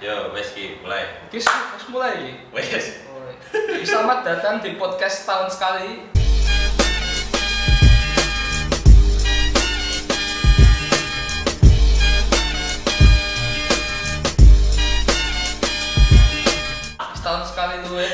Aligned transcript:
Yo, 0.00 0.32
wes 0.32 0.56
ki, 0.56 0.80
mulai. 0.80 1.04
Wis 1.28 1.44
wis 1.44 1.84
mulai. 1.92 2.32
Wes. 2.56 3.04
Selamat 3.84 4.24
datang 4.24 4.56
di 4.64 4.80
podcast 4.80 5.28
tahun 5.28 5.52
sekali. 5.52 6.08
Setahun 17.20 17.44
sekali 17.52 17.84
lu 17.84 18.00
ya. 18.00 18.12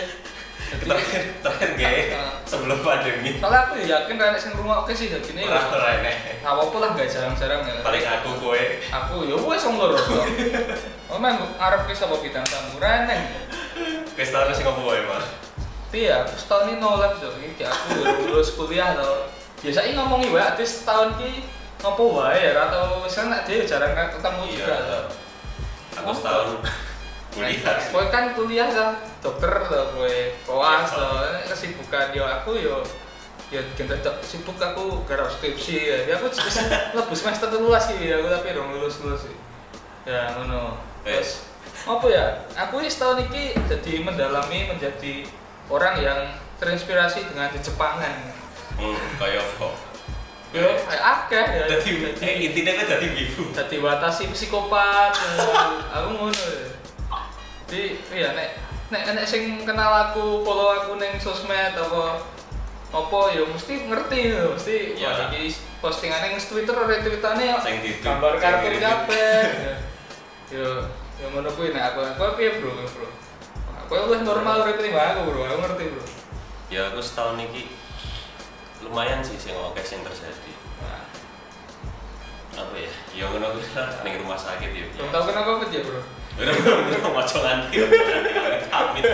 Terakhir, 0.82 1.22
terakhir 1.38 1.70
gak 1.78 2.25
sebelum 2.66 2.82
pandemi. 2.82 3.30
Soalnya 3.38 3.60
aku 3.70 3.72
ya 3.78 3.86
yakin 3.94 4.14
renek 4.18 4.40
sing 4.42 4.52
rumah 4.58 4.82
oke 4.82 4.90
sih 4.90 5.06
jadi 5.06 5.30
ini. 5.30 5.46
Ora 5.46 5.62
ora 5.70 5.88
enek. 6.02 6.42
Apa 6.42 6.60
apa 6.66 6.76
lah 6.82 6.88
gak 6.98 7.06
jarang-jarang 7.06 7.62
ya. 7.62 7.78
Paling 7.86 8.02
aku 8.02 8.30
kowe. 8.42 8.62
Aku 8.90 9.14
ya 9.22 9.36
wes 9.38 9.62
wong 9.62 9.76
loro. 9.78 9.98
Oh 11.06 11.22
men 11.22 11.38
ngarep 11.38 11.86
ki 11.86 11.94
sapa 11.94 12.18
bidang 12.18 12.42
tamu 12.42 12.82
reneng. 12.82 13.30
Wes 14.18 14.34
tahun 14.34 14.50
sing 14.50 14.66
ngopo 14.66 14.90
wae, 14.90 15.06
Mas? 15.06 15.22
Iya, 15.94 16.26
aku 16.26 16.34
setahun 16.34 16.74
ini 16.74 16.82
nolak 16.82 17.14
so. 17.22 17.30
Iki 17.30 17.62
aku 17.62 18.02
baru 18.02 18.22
lulus 18.26 18.50
kuliah 18.58 18.98
to. 18.98 19.30
Biasa 19.62 19.86
ini 19.86 19.94
ngomongi 19.94 20.34
wae 20.34 20.42
atis 20.42 20.82
setahun 20.82 21.14
ki 21.22 21.46
ngopo 21.78 22.18
wae 22.18 22.50
ya 22.50 22.58
atau 22.58 23.06
nek 23.06 23.46
dia 23.46 23.62
jarang 23.62 23.94
ketemu 23.94 24.42
juga 24.50 24.74
to. 24.82 25.00
Aku 26.02 26.10
setahun 26.10 26.58
kuliah. 27.36 27.76
Kowe 27.92 28.04
kan 28.08 28.24
kuliah 28.32 28.68
lah, 28.72 28.96
dokter 29.20 29.52
to 29.68 29.80
kowe. 29.92 30.16
Koas 30.48 30.88
to, 30.88 31.08
kesibukan 31.52 32.16
yo 32.16 32.24
aku 32.24 32.56
yo 32.56 32.80
ya 33.46 33.62
kita 33.78 33.94
tak 34.02 34.18
sibuk 34.24 34.58
aku 34.58 35.04
garap 35.04 35.28
skripsi 35.28 35.76
ya. 35.76 35.98
Ya 36.08 36.14
aku 36.16 36.32
bisa 36.32 36.64
lebu 36.96 37.14
semester 37.14 37.52
telulas 37.52 37.92
sih 37.92 38.00
ya, 38.00 38.18
aku 38.18 38.32
tapi 38.32 38.56
dong 38.56 38.72
lulus 38.72 39.04
lulus 39.04 39.28
sih. 39.28 39.36
Ya 40.08 40.32
ngono. 40.34 40.80
Terus 41.04 41.44
apa 41.84 42.06
ya? 42.08 42.26
Aku 42.66 42.80
ini 42.80 42.88
setahun 42.90 43.22
ini 43.30 43.54
jadi 43.68 43.92
mendalami 44.02 44.72
menjadi 44.72 45.28
orang 45.68 46.00
yang 46.00 46.20
terinspirasi 46.58 47.28
dengan 47.30 47.52
di 47.52 47.60
Jepangan. 47.60 48.32
Hmm, 48.76 48.98
kaya 49.20 49.40
apa? 49.40 49.70
Yo, 50.54 50.68
kayak 50.88 51.04
akeh 51.04 51.46
ya. 51.52 51.64
Dadi 51.68 51.90
eh, 52.22 52.34
intinya 52.48 52.72
kan 52.80 52.86
dadi 52.96 53.06
wibu. 53.12 53.50
jadi 53.52 53.76
batasi 53.82 54.30
psikopat 54.30 55.12
aku 55.92 56.08
ngono 56.16 56.32
ya. 56.32 56.66
Jadi 57.66 57.82
iya 58.14 58.28
nek 58.30 58.48
nek 58.88 59.02
nek 59.12 59.26
sing 59.26 59.66
kenal 59.66 59.90
aku 59.90 60.46
follow 60.46 60.70
aku 60.72 60.94
neng 60.96 61.18
sosmed 61.18 61.74
apa 61.74 62.22
apa 62.86 63.18
ya 63.34 63.42
mesti 63.42 63.90
ngerti 63.90 64.20
ya. 64.30 64.42
Mesti 64.46 64.76
Ya. 64.94 65.10
wah 65.10 65.26
iki 65.28 65.50
postingan 65.82 66.22
neng 66.22 66.38
Twitter 66.38 66.72
retweetane 66.72 67.58
Sing 67.58 67.82
di 67.82 67.98
gambar 67.98 68.38
kartun 68.38 68.70
di- 68.70 68.78
kabeh. 68.78 69.42
Yo 70.54 70.86
yo 71.18 71.26
ngono 71.28 71.50
kuwi 71.50 71.74
nek 71.74 71.92
aku 71.92 72.06
aku 72.06 72.38
piye 72.38 72.62
bro 72.62 72.70
bro? 72.78 73.08
Aku 73.82 73.92
luwih 74.06 74.22
normal 74.22 74.62
urip 74.62 74.78
aku 74.78 75.20
bro. 75.26 75.40
Aku 75.44 75.56
ngerti 75.66 75.84
bro. 75.90 76.04
Ya 76.70 76.86
aku 76.86 77.02
setahun 77.02 77.42
iki 77.42 77.66
lumayan 78.86 79.18
sih 79.18 79.34
sing 79.34 79.58
oke 79.58 79.82
sing 79.82 80.06
terjadi. 80.06 80.52
nah, 80.78 81.02
Apa 82.54 82.74
ya? 82.78 82.90
Ya 83.12 83.24
ngono 83.26 83.50
kuwi 83.50 83.66
ning 84.06 84.14
rumah 84.22 84.38
sakit 84.38 84.70
ya. 84.70 84.86
tahu 85.10 85.22
kenapa 85.26 85.58
apa 85.58 85.66
ya 85.66 85.82
bro 85.82 86.00
Udah 86.36 86.52
udah 86.52 87.10
maco 87.10 87.38
nganti. 87.40 87.76
Amit. 88.68 89.04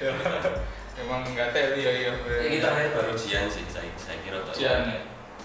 Ya, 0.00 0.10
emang 0.96 1.20
nggak 1.26 1.52
teli 1.52 1.80
ya 1.80 1.92
iya 1.92 2.10
bro 2.14 2.32
Ini 2.32 2.56
terakhir 2.58 2.88
baru 2.92 3.12
ujian 3.12 3.44
sih, 3.46 3.64
saya, 3.66 3.84
saya 3.94 4.16
kira 4.20 4.40
tuh. 4.40 4.52
ujian 4.52 4.80
ya 4.86 5.00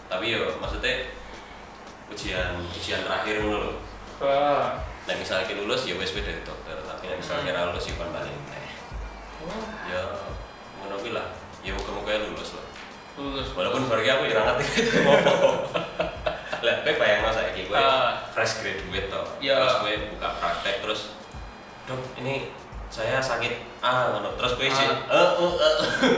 Tapi 0.08 0.32
yo 0.32 0.48
maksudnya 0.58 1.12
ujian 2.08 2.56
ujian 2.66 3.02
terakhir 3.02 3.42
dulu 3.42 3.58
loh. 3.60 3.76
wah 4.18 4.80
Nah 5.06 5.14
misalnya 5.14 5.46
kita 5.46 5.60
lulus 5.60 5.86
ya 5.86 5.94
wes 5.96 6.10
dari 6.12 6.42
dokter, 6.42 6.74
tapi 6.82 7.06
nah, 7.06 7.16
misalnya 7.16 7.44
kira 7.46 7.60
lulus 7.70 7.86
ya 7.86 7.94
kan 7.94 8.10
paling 8.10 8.38
teh. 8.48 8.68
Ya 9.86 10.02
ngono 10.80 10.96
kuwi 10.98 11.12
lah. 11.12 11.28
Ya 11.62 11.72
muka-muka 11.74 12.26
lulus 12.26 12.56
loh. 12.56 12.66
lulus 13.16 13.48
Walaupun 13.54 13.86
bagi 13.86 14.10
aku 14.10 14.24
ya 14.26 14.42
ngerti 14.42 14.66
itu 14.82 14.98
apa. 15.06 15.30
Lah, 16.64 16.76
kowe 16.82 16.94
bayangno 16.96 17.30
saiki 17.30 17.70
kowe 17.70 17.78
Ah. 17.78 18.26
fresh 18.34 18.60
graduate 18.60 19.08
toh. 19.08 19.26
Ya. 19.38 19.62
Terus 19.62 19.76
kowe 19.78 19.94
buka 20.10 20.28
praktek 20.36 20.55
terus 20.55 20.55
Dok, 21.86 22.02
ini 22.22 22.50
saya 22.90 23.22
sakit 23.22 23.82
ah 23.82 24.14
ngono. 24.14 24.34
Terus 24.38 24.58
ijin, 24.58 24.90
Ah. 25.06 25.14
eh 25.14 25.30
oh 25.38 25.54
eh, 25.58 25.76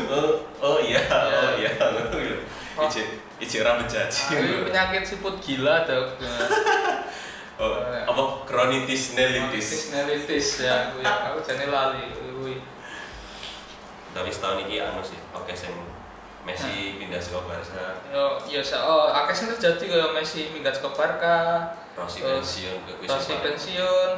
oh 0.08 0.30
oh 0.64 0.78
iya, 0.80 1.00
Ya. 1.00 1.20
oh 1.44 1.52
iya 1.60 1.72
ngono. 1.76 2.02
Oh. 2.80 2.88
Ijin 2.88 3.08
ijin 3.44 3.62
ora 3.68 3.80
menjadi. 3.80 4.20
Ini 4.36 4.72
penyakit 4.72 5.04
siput 5.04 5.36
gila 5.44 5.84
dok. 5.84 6.08
Oh, 7.58 7.74
apa 7.82 8.46
kronitis 8.46 9.18
nelitis. 9.18 9.90
Nelitis 9.90 10.62
ya, 10.62 10.94
aku 10.94 11.02
ya, 11.02 11.34
aku 11.34 11.42
jane 11.42 11.66
lali. 11.74 12.06
Tapi 14.14 14.30
setahun 14.30 14.62
ini 14.70 14.78
anu 14.78 15.02
sih, 15.02 15.18
oke 15.34 15.54
sing 15.58 15.74
Messi 16.46 16.96
pindah 17.02 17.20
ke 17.20 17.38
Barca, 17.44 17.98
Yo, 18.48 18.62
sa, 18.64 18.86
oh, 18.88 19.10
sing 19.30 19.52
terjadi 19.52 19.84
kaya 19.90 20.08
Messi 20.16 20.54
minggat 20.54 20.80
ke 20.80 20.90
Barca, 20.94 21.66
Rossi 21.98 22.22
pensiun 22.24 22.78
Rossi 23.04 23.36
pensiun, 23.42 24.16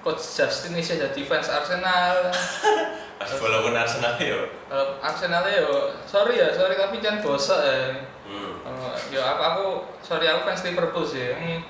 Coach 0.00 0.22
Justin 0.22 0.72
bisa 0.72 0.96
jadi 0.96 1.20
fans 1.22 1.46
Arsenal. 1.46 2.32
Walaupun 3.44 3.76
Arsenal 3.76 4.16
yo. 4.16 4.48
Kalau 4.64 4.96
Arsenal 4.98 5.44
yo, 5.44 5.92
sorry 6.02 6.40
ya, 6.40 6.48
sorry 6.50 6.72
tapi 6.72 6.98
jangan 6.98 7.20
bosok 7.20 7.60
ya. 7.60 7.76
Hmm. 8.24 8.52
Oh, 8.64 8.94
yo 9.08 9.20
aku 9.20 9.42
aku 9.42 9.66
sorry 10.00 10.24
aku 10.24 10.40
fans 10.42 10.64
Liverpool 10.64 11.04
sih. 11.04 11.28
Hmm. 11.30 11.60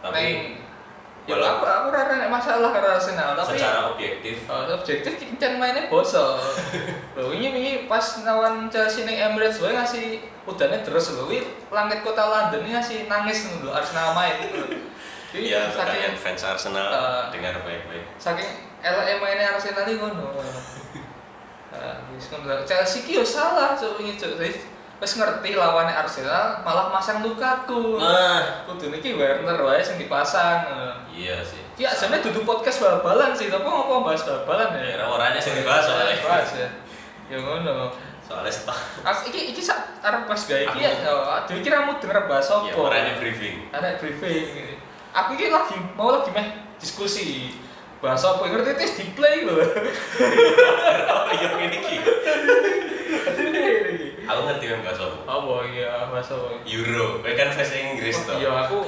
Tapi 0.00 0.18
Neng- 0.18 0.58
ya 1.28 1.36
walau- 1.36 1.60
aku 1.60 1.64
aku 1.68 1.86
nek 1.92 2.26
masalah 2.26 2.72
karena 2.72 2.96
Arsenal 2.96 3.36
tapi 3.36 3.54
secara 3.54 3.92
objektif 3.92 4.36
Oh, 4.48 4.64
objektif 4.72 5.12
kincen 5.14 5.60
mainnya 5.60 5.86
bosok. 5.86 6.40
Loh, 7.14 7.30
ini 7.30 7.46
ini 7.52 7.72
pas 7.84 8.02
lawan 8.24 8.66
Chelsea 8.66 9.04
ning 9.04 9.14
Emirates 9.14 9.62
wae 9.62 9.70
ngasih 9.70 10.18
udannya 10.48 10.82
terus. 10.82 11.14
Wi 11.28 11.44
langit 11.70 12.02
kota 12.02 12.26
London 12.26 12.64
ini 12.64 12.74
ngasih 12.74 12.98
nangis 13.06 13.46
lho 13.62 13.70
Arsenal 13.70 14.18
main. 14.18 14.34
Jadi 15.28 15.52
ya 15.52 15.68
saking 15.68 15.84
kalian 15.84 16.14
fans 16.16 16.42
Arsenal 16.42 16.88
Eh, 16.88 17.22
dengar 17.30 17.54
baik-baik. 17.60 18.04
saking 18.16 18.48
elek 18.80 19.20
mainnya 19.20 19.52
Arsenal 19.52 19.84
iki 19.84 19.96
ngono. 19.96 20.32
Ah, 21.68 22.00
wis 22.10 22.32
ngono. 22.32 22.64
Chelsea 22.64 23.04
ki 23.04 23.12
yo 23.12 23.22
salah 23.22 23.76
cuk 23.76 24.00
ini 24.00 24.16
cuk. 24.16 24.40
Wis 24.98 25.12
ngerti 25.14 25.52
lawannya 25.52 25.92
Arsenal 25.94 26.64
malah 26.64 26.88
masang 26.88 27.20
Lukaku. 27.20 28.00
Nah, 28.00 28.64
Kudu 28.64 28.88
niki 28.88 29.14
Werner 29.14 29.54
wae 29.60 29.78
sing 29.78 29.94
dipasang. 29.94 30.64
iya 31.12 31.38
sih. 31.44 31.60
Ya, 31.76 31.92
sebenarnya 31.92 32.26
duduk 32.32 32.42
podcast 32.42 32.82
bal-balan 32.82 33.30
sih, 33.30 33.46
tapi 33.46 33.62
ngomong 33.62 34.02
bahas 34.02 34.26
bal-balan 34.26 34.74
ya. 34.74 34.96
Ya, 34.98 35.04
orangnya 35.06 35.38
sing 35.38 35.54
dibahas 35.54 35.86
soalnya. 35.86 36.18
Bahas 36.18 36.50
ya. 36.56 36.68
Ya 37.28 37.38
ngono. 37.38 37.92
Soalnya 38.26 38.50
setahun. 38.50 39.04
Aku 39.04 39.20
iki 39.30 39.52
iki 39.54 39.62
sak 39.62 39.78
arep 40.02 40.24
pas 40.26 40.40
gawe 40.40 40.62
iki 40.72 40.80
ya, 40.82 40.90
aduh 41.06 41.54
iki 41.54 41.68
ramu 41.70 42.00
denger 42.00 42.26
bahas 42.26 42.48
Ya, 42.48 42.72
apa. 42.72 42.80
orangnya 42.80 43.14
briefing. 43.20 43.70
Ada 43.70 44.00
briefing. 44.00 44.74
Aku 45.18 45.34
iki 45.34 45.50
lagi 45.50 45.74
mau 45.98 46.14
lagi 46.14 46.30
meh 46.30 46.46
diskusi 46.78 47.50
bahas 47.98 48.22
apa 48.22 48.46
ngerti 48.46 48.78
tes 48.78 48.92
di 48.94 49.04
play 49.12 49.42
lho. 49.42 49.58
Oh, 49.58 51.26
iya 51.34 51.50
ini 51.58 51.78
ki. 51.82 51.96
Aku 54.22 54.40
ngerti 54.46 54.64
kan 54.70 54.78
bahasa 54.86 55.02
apa. 55.10 55.18
Apa 55.26 55.54
iya 55.66 56.06
bahas 56.06 56.30
apa? 56.30 56.48
Euro, 56.62 57.18
kowe 57.18 57.32
kan 57.32 57.48
bahasa 57.50 57.74
Inggris 57.74 58.14
Oh, 58.14 58.24
toh. 58.30 58.36
Iya 58.38 58.50
aku 58.62 58.78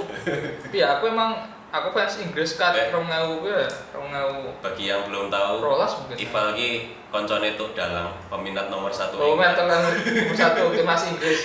Iya 0.71 0.87
aku 0.95 1.05
emang 1.11 1.31
aku 1.71 1.91
fans 1.91 2.23
Inggris 2.23 2.55
kat 2.55 2.79
Eh. 2.79 2.95
2000 2.95 3.43
kuwi 3.43 3.51
ya, 3.51 3.67
2000 3.91 4.63
Bagi 4.63 4.85
yang 4.87 5.03
belum 5.11 5.27
tahu, 5.27 5.55
rolas 5.59 5.93
mungkin. 5.99 6.15
Ival 6.15 6.47
ki 6.55 6.71
koncone 7.11 7.59
tuh 7.59 7.75
dalang 7.75 8.15
peminat 8.31 8.71
nomor 8.71 8.95
satu. 8.95 9.19
Oh, 9.19 9.35
metal 9.35 9.67
yang 9.67 9.83
nomor 9.83 10.37
satu 10.37 10.71
timnas 10.71 11.03
Inggris. 11.09 11.41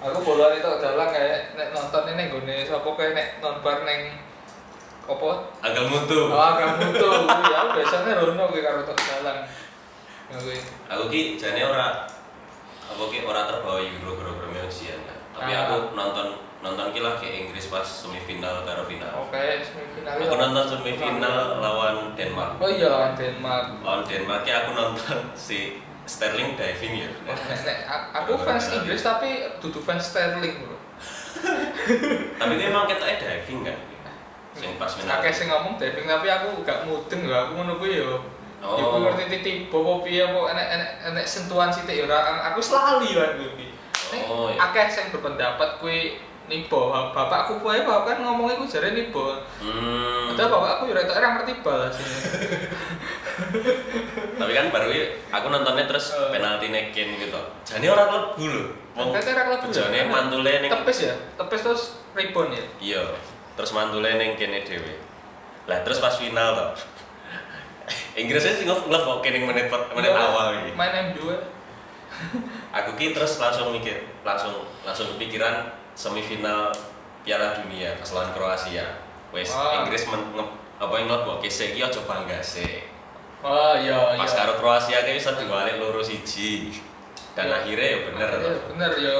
Aku 0.00 0.18
bola 0.24 0.56
itu 0.56 0.64
dalang 0.80 1.12
kayak 1.12 1.52
nek 1.54 1.76
nonton 1.76 2.04
ini 2.08 2.32
gue 2.32 2.64
sapa 2.64 2.88
kayak 2.96 3.12
nek 3.12 3.28
nonton 3.38 3.84
neng 3.84 4.00
apa? 5.04 5.30
Agak 5.60 5.84
mutu. 5.90 6.20
Oh, 6.30 6.38
agak 6.38 6.78
mutu. 6.78 7.10
Ya 7.28 7.60
biasanya 7.68 8.16
Rono 8.16 8.44
kayak 8.48 8.64
karo 8.64 8.80
tok 8.86 8.96
dalang. 8.96 9.38
Ya 10.30 10.36
kuwi. 10.38 10.56
Aku 10.86 11.04
ki 11.06 11.34
jane 11.36 11.60
ora 11.60 12.06
apa 12.86 13.02
ki 13.06 13.18
ora 13.22 13.44
terbawa 13.44 13.82
Euro 13.82 14.16
gara-gara 14.16 14.64
ujian 14.64 14.98
kan. 15.04 15.18
Tapi 15.34 15.52
Ah. 15.52 15.60
aku 15.66 15.76
nonton 15.92 16.26
nonton 16.60 16.92
ki 16.92 17.00
lagi 17.00 17.28
Inggris 17.42 17.68
pas 17.68 17.82
semifinal 17.82 18.62
karo 18.62 18.86
final. 18.86 19.26
Oke, 19.26 19.60
semifinal. 19.60 20.14
Aku 20.16 20.34
nonton 20.34 20.64
semifinal 20.70 21.36
lawan 21.58 21.96
Denmark. 22.14 22.56
Oh 22.56 22.70
iya 22.70 22.88
lawan 22.88 23.12
Denmark. 23.12 23.66
Lawan 23.82 24.02
Denmark 24.06 24.42
ya 24.46 24.64
aku 24.64 24.70
nonton 24.72 25.18
si 25.36 25.82
Sterling 26.10 26.58
diving 26.58 27.06
ya. 27.06 27.08
Oh, 27.22 27.38
aku 28.10 28.34
fans 28.42 28.66
Inggris 28.74 28.98
tapi 29.00 29.46
dudu 29.62 29.78
fans 29.78 30.02
Sterling 30.02 30.58
bro. 30.58 30.74
Tapi 32.34 32.52
dia 32.58 32.66
emang 32.68 32.90
ketoknya 32.90 33.16
diving 33.16 33.62
kan. 33.62 33.78
Sing 34.50 34.74
pas 34.74 34.90
final. 34.90 35.22
Akeh 35.22 35.30
sing 35.30 35.46
ngomong 35.46 35.78
diving 35.78 36.04
tapi 36.04 36.26
aku 36.26 36.66
gak 36.66 36.82
mudeng 36.82 37.30
lho, 37.30 37.36
aku 37.36 37.52
ngono 37.54 37.78
kuwi 37.78 38.02
yo. 38.02 38.18
Oh. 38.60 38.74
Ya 38.76 38.82
aku 38.82 38.96
ngerti 39.00 39.24
titik 39.30 39.56
bobo 39.70 40.02
piye 40.02 40.20
apa 40.20 40.52
enek 40.52 40.66
enek 40.68 40.90
enek 41.14 41.24
sentuhan 41.24 41.70
sithik 41.70 41.96
ya 41.96 42.04
ora 42.04 42.18
aku 42.50 42.58
selali 42.58 43.14
kan 43.14 43.38
kuwi. 43.38 43.66
Nek 44.10 44.22
Oh, 44.26 44.50
iya. 44.50 44.58
akeh 44.66 44.90
sing 44.90 45.14
berpendapat 45.14 45.78
kuwi 45.78 46.18
nibo 46.50 46.90
bapakku 46.90 47.62
kuwi 47.62 47.86
bapak 47.86 48.04
kan 48.04 48.18
ngomong 48.20 48.50
iku 48.50 48.66
jare 48.66 48.90
nibo 48.90 49.38
Hmm. 49.62 50.34
padahal 50.34 50.50
bapakku 50.50 50.90
yo 50.90 50.98
rek 50.98 51.06
ora 51.06 51.38
ngerti 51.38 51.62
bal 51.62 51.86
sih 51.94 52.02
Tapi 54.36 54.52
kan 54.52 54.66
baru 54.68 54.88
ini 54.88 55.04
aku 55.28 55.46
nontonnya 55.46 55.84
terus 55.84 56.12
Eh. 56.12 56.30
penalti 56.30 56.68
nekin 56.68 57.16
gitu. 57.16 57.40
Jadi 57.62 57.86
orang 57.86 58.08
klebu 58.08 58.44
lho. 58.46 58.64
Wong 58.92 59.10
Kan 59.10 59.22
ora 59.22 59.42
klebu 59.46 59.64
ya? 59.66 59.70
bejone 59.70 59.98
mantule 60.06 60.52
ning 60.58 60.70
tepes 60.70 60.98
ya 61.02 61.14
tepes 61.36 61.60
terus 61.62 61.82
rebound 62.12 62.50
ya 62.52 62.64
iya. 62.78 63.02
Terus 63.54 63.70
mantule 63.70 64.10
ning 64.14 64.34
kene 64.34 64.60
dhewe. 64.60 64.94
Lah 65.64 65.80
terus 65.80 65.98
pas 65.98 66.12
final 66.12 66.48
toh. 66.52 66.70
Inggrisnya 68.20 68.52
sih 68.52 68.64
ngelep 68.64 69.04
ning 69.24 69.44
menit 69.44 69.66
menit 69.68 70.10
Iya, 70.10 70.18
awal 70.20 70.46
iki. 70.58 70.70
main 70.74 71.12
M2 71.12 71.20
Aku 72.76 72.94
ki 72.94 73.14
terus 73.14 73.38
langsung 73.38 73.70
mikir, 73.70 73.96
langsung 74.20 74.52
langsung 74.82 75.08
kepikiran 75.16 75.72
semifinal 75.94 76.68
Piala 77.22 77.54
Dunia 77.54 77.94
kesalahan 77.96 78.34
Kroasia. 78.34 78.84
Wes. 79.30 79.46
Inggris 79.50 80.04
men, 80.06 80.20
nge, 80.34 80.44
apa 80.76 80.92
yang 80.96 81.06
ngelebokke 81.06 81.46
sik 81.46 81.72
iki 81.72 81.80
aja 81.80 82.02
bangga 82.02 82.42
sik. 82.42 82.89
Oh 83.42 83.74
iya 83.76 83.96
Pas 84.14 84.26
iya 84.26 84.36
karo 84.36 84.52
Kroasia 84.56 84.98
kayak 85.00 85.16
bisa 85.16 85.32
diwalik 85.34 85.76
loro 85.76 86.00
siji. 86.00 86.76
Dan 87.32 87.46
Iya. 87.46 87.56
akhirnya 87.62 87.86
ya 87.86 87.98
bener 88.10 88.28
Iya, 88.28 88.38
toh. 88.42 88.54
bener 88.74 88.92
yo 88.96 89.16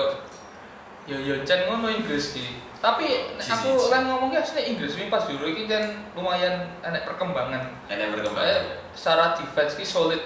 yo 1.06 1.16
yo 1.18 1.34
jan 1.42 1.64
ngono 1.64 1.88
Inggris 1.88 2.34
ki 2.34 2.46
tapi 2.80 3.04
aku 3.36 3.68
si, 3.70 3.76
si. 3.76 3.88
lan 3.88 4.08
ngomong 4.08 4.30
ki 4.30 4.38
asli 4.38 4.60
Inggris 4.66 4.96
ini 4.96 5.06
pas 5.06 5.24
dulu 5.24 5.44
iki 5.44 5.64
kan 5.66 5.84
lumayan 6.12 6.64
enek 6.80 7.04
perkembangan 7.04 7.60
Enak 7.86 8.08
berkembang. 8.14 8.40
Eh, 8.40 8.60
secara 8.92 9.32
defense 9.34 9.74
ki 9.74 9.84
solid 9.84 10.20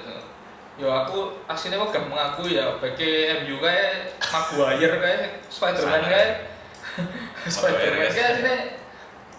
yo 0.74 0.90
aku 0.90 1.38
aslinya 1.46 1.78
kok 1.78 1.94
gak 1.94 2.06
mengaku 2.10 2.50
ya 2.50 2.78
bagi 2.78 3.30
MU 3.42 3.62
kayak 3.62 4.18
Maguire 4.26 4.96
kayak 4.98 5.20
Spiderman 5.46 6.02
kayak 6.02 6.30
Spiderman 7.46 8.10
kayak 8.10 8.30
aslinya 8.34 8.56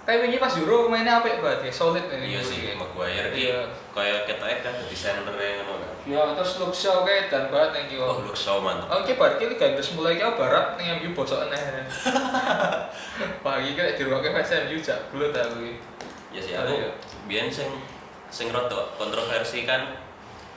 kayak 0.06 0.22
wingi 0.22 0.38
pas 0.38 0.54
Euro 0.56 0.86
mainnya 0.86 1.18
banget 1.18 1.66
ya 1.66 1.72
solid 1.72 2.06
ini 2.08 2.32
Iya 2.32 2.42
sih, 2.42 2.62
Maguire 2.72 3.30
ki 3.30 3.50
Iya. 3.50 3.66
kayak 3.90 4.30
ketek 4.30 4.62
kan 4.62 4.74
jadi 4.78 4.94
center 4.96 5.34
yang 5.34 5.62
ngono 5.62 5.82
kan. 5.82 5.94
ya 6.06 6.22
terus 6.38 6.62
Luke 6.62 6.72
Shaw 6.72 7.02
kayak 7.02 7.28
dan 7.28 7.50
banget 7.50 7.72
yang 7.74 7.86
kiwa 7.90 8.06
Oh, 8.08 8.22
so 8.32 8.62
mantap. 8.62 8.86
Oke, 8.94 9.14
bar 9.16 9.34
iki 9.34 9.50
Liga 9.50 9.66
Inggris 9.68 9.90
mulai 9.92 10.16
kaya 10.16 10.38
barat 10.38 10.78
ning 10.78 11.02
MU 11.02 11.10
bosok 11.12 11.50
aneh. 11.50 11.58
Wah, 13.44 13.58
iki 13.58 13.74
kayak 13.74 13.96
dirokke 13.96 14.30
fans 14.30 14.54
MU 14.64 14.78
jak 14.78 15.00
aku 15.10 15.18
iki. 15.60 15.74
Ya 16.30 16.40
sih 16.40 16.54
aku 16.54 16.70
Iya. 16.72 16.90
biyen 17.26 17.50
sing 17.50 17.70
sing 18.30 18.54
rada 18.54 18.94
kontroversi 18.96 19.66
kan 19.66 19.98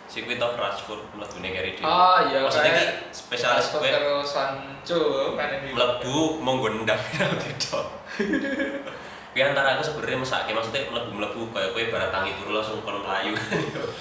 si 0.05 0.25
Quito 0.25 0.45
Rashford 0.51 1.09
mlebune 1.15 1.49
keri 1.49 1.73
dhewe. 1.73 1.85
Ah, 1.85 2.21
iya 2.23 2.41
Maksudnya 2.43 2.69
ki 2.69 2.77
kayak 2.77 2.93
spesialis 3.09 3.67
kowe 3.71 3.81
karo 3.81 4.21
Sancho 4.21 5.01
MU. 5.33 5.73
mlebu 5.73 6.17
monggo 6.39 6.69
nendang 6.71 7.01
penalti 7.09 7.53
tok. 7.57 7.87
Kuwi 9.29 9.43
antara 9.45 9.77
aku 9.77 9.83
sebenarnya 9.85 10.19
mesake 10.19 10.51
maksudnya 10.51 10.89
mlebu-mlebu 10.89 11.53
kayak 11.53 11.71
kowe 11.71 11.85
barat 11.93 12.11
tangi 12.11 12.33
turu 12.37 12.51
langsung 12.57 12.81
kon 12.83 13.05
mlayu. 13.05 13.37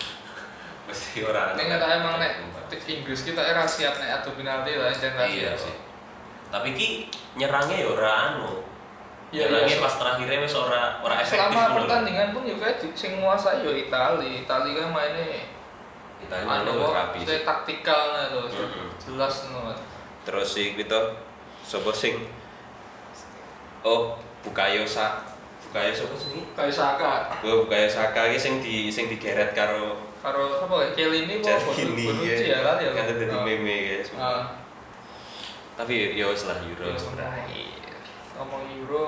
Mesti 0.88 1.20
ora. 1.28 1.52
Ning 1.60 1.68
kata 1.68 1.86
emang 2.00 2.16
nek 2.18 2.48
Inggris 2.88 3.28
kita 3.28 3.44
era 3.44 3.68
siap 3.68 4.00
nek 4.00 4.24
adu 4.24 4.32
penalti 4.40 4.80
lah 4.80 4.88
jan 4.92 5.20
Iya 5.20 5.52
sih. 5.54 5.76
Tapi 6.48 6.72
ki 6.72 6.88
nyerangnya 7.36 7.76
ya 7.76 7.88
ora 7.92 8.12
anu. 8.32 8.64
Iya, 9.28 9.52
nyerangnya 9.52 9.76
iya. 9.76 9.84
pas 9.84 9.94
terakhirnya 10.00 10.40
wis 10.40 10.56
ora 10.56 11.04
ora 11.04 11.16
efektif. 11.20 11.44
Selama 11.44 11.76
pertandingan 11.76 12.32
pun 12.32 12.48
juga 12.48 12.72
di- 12.80 12.96
sing 12.96 13.20
nguasai 13.20 13.68
yo 13.68 13.76
Itali. 13.76 14.48
Itali 14.48 14.70
kan 14.74 14.96
mainnya 14.96 15.44
Kita 16.18 16.36
ini 16.40 16.48
anu 16.50 16.72
wis 16.72 16.82
kok 16.82 16.96
rapi 16.96 17.18
sih. 17.20 17.28
saya 17.28 17.42
taktikal 17.44 18.02
lho. 18.32 18.42
Mm-mm. 18.48 18.88
Jelas 18.96 19.36
no. 19.52 19.76
Terus 20.24 20.48
si 20.48 20.72
Quito 20.74 21.20
sapa 21.62 21.92
sing 21.92 22.16
Oh, 23.84 24.20
Bukayo 24.48 24.84
Sa 24.88 25.20
Bukayo 25.68 25.92
sapa 25.92 26.16
sih? 26.16 26.42
Kayak 26.56 26.72
Saka 26.72 27.12
Oh, 27.44 27.68
Bukayo 27.68 27.88
Saka 27.92 28.32
iki 28.32 28.40
sing 28.40 28.54
di 28.64 28.88
sing 28.88 29.12
digeret 29.12 29.52
karo 29.52 30.00
karo 30.24 30.64
apa 30.64 30.76
ya? 30.82 30.90
Kelly 30.96 31.28
ini 31.28 31.44
kok 31.44 31.60
Cervini 31.60 32.08
Bonucci 32.08 32.48
ya 32.50 32.60
kan 32.64 32.80
ya. 32.82 32.90
Kan 32.96 33.06
dadi 33.12 33.26
Ah. 33.28 33.44
meme 33.44 33.76
guys. 33.86 34.10
Ah. 34.16 34.44
Tapi 35.78 36.18
ya 36.18 36.26
wis 36.32 36.48
lah 36.50 36.58
Euro 36.64 36.84
Ya, 36.88 36.96
wis 36.96 37.04
ngomong- 38.38 38.66
Euro 38.72 39.08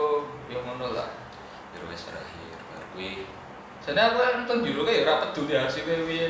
ya 0.51 0.59
ngono 0.61 0.93
lah. 0.93 1.09
Euro 1.73 1.85
wis 1.89 2.03
berakhir. 2.05 2.55
Baru 2.69 2.85
kuwi. 2.93 3.23
Jadi 3.79 3.99
aku 3.99 4.17
nonton 4.21 4.57
Euro 4.67 4.81
kayak 4.85 5.01
ya 5.01 5.05
ora 5.07 5.15
peduli 5.23 5.53
hasilnya 5.57 5.95
piye. 6.05 6.27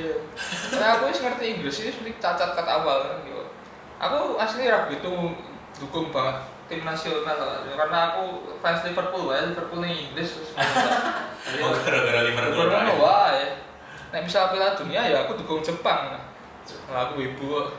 Karena 0.71 0.87
aku 0.95 1.03
wis 1.11 1.19
ngerti 1.19 1.45
Inggris 1.57 1.79
ini 1.83 1.89
seperti 1.91 2.11
cacat 2.21 2.49
kata 2.55 2.71
awal 2.79 2.97
kan 3.03 3.19
aku 3.99 4.39
asli 4.39 4.63
ra 4.63 4.87
begitu 4.87 5.11
dukung 5.75 6.07
banget 6.07 6.39
tim 6.69 6.81
nasional 6.81 7.25
lah. 7.33 7.65
karena 7.67 7.97
aku 8.07 8.23
fans 8.57 8.85
Liverpool 8.85 9.25
wae 9.25 9.41
Liverpool 9.43 9.81
ning 9.81 10.07
Inggris 10.07 10.37
Oh, 11.59 11.67
lah. 11.67 11.81
gara-gara 11.81 12.21
Liverpool. 12.21 12.61
Liverpool 12.61 12.69
berakhir. 12.69 12.95
wae 12.95 13.43
nek 14.09 14.21
misal 14.23 14.49
Piala 14.49 14.73
Dunia 14.73 15.01
ya 15.03 15.17
aku 15.21 15.33
dukung 15.35 15.59
Jepang 15.59 16.13
nah 16.13 16.21
aku 17.01 17.19
ibu. 17.19 17.49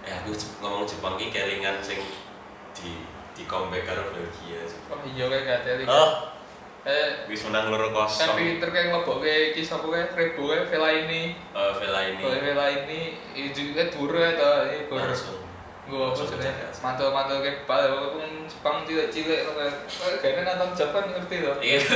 Eh 0.00 0.12
aku 0.14 0.32
ngomong 0.58 0.84
Jepang 0.84 1.16
ki 1.16 1.28
kelingan 1.28 1.80
sing 1.80 2.00
di 2.72 2.96
di 3.30 3.42
comeback 3.44 3.84
karo 3.84 4.08
Belgia. 4.08 4.64
oh 4.88 5.00
iya 5.04 5.24
kayak 5.26 5.44
gak 5.44 5.58
ada 5.62 5.84
Oh, 5.84 6.10
eh 6.82 7.08
wis 7.26 7.44
menang 7.44 7.68
loro 7.68 7.88
kan 7.88 8.08
kosong. 8.08 8.32
pinter 8.34 8.68
kayak 8.68 8.88
ngebokke 8.90 9.28
iki 9.52 9.60
sapa 9.60 9.84
kayak 9.84 10.12
Rebo 10.12 10.48
kayak 10.48 10.64
Vela 10.66 10.90
ini 10.98 11.36
Eh, 11.52 11.72
Vela 11.74 12.00
ini 12.06 12.22
Vela 12.24 12.66
ini 12.70 13.00
itu 13.34 13.72
kan 13.72 13.88
dure 13.88 14.24
atau 14.32 14.52
ini 14.66 14.78
gur 14.86 14.96
langsung 14.98 15.44
gue 15.88 15.96
apa 15.96 16.12
Langsung 16.12 16.28
sih 16.28 16.36
menjaga. 16.36 16.68
mantul 16.84 17.08
mantul 17.16 17.40
kayak 17.40 17.64
bal 17.64 17.82
walaupun 17.88 18.44
Jepang 18.44 18.84
cilik 18.84 19.08
cilik 19.08 19.40
loh 19.48 19.54
kayaknya 20.20 20.52
nonton 20.54 20.70
Jepang 20.76 21.08
ngerti 21.16 21.36
loh. 21.40 21.56
Iya. 21.64 21.80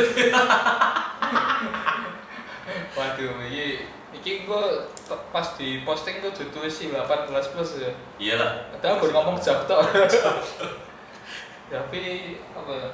waduh 2.96 3.36
ini 3.48 3.84
iki 4.12 4.44
gue 4.48 4.64
pas 5.32 5.46
di 5.56 5.84
posting 5.84 6.20
gue 6.24 6.32
tulis 6.32 6.72
sih 6.72 6.88
18 6.88 7.28
plus 7.28 7.70
ya. 7.80 7.92
Iyalah. 8.16 8.72
padahal 8.76 8.96
gue 9.00 9.10
ngomong 9.12 9.36
Jabto 9.36 9.76
tapi 11.72 12.02
apa 12.52 12.72
ya? 12.72 12.88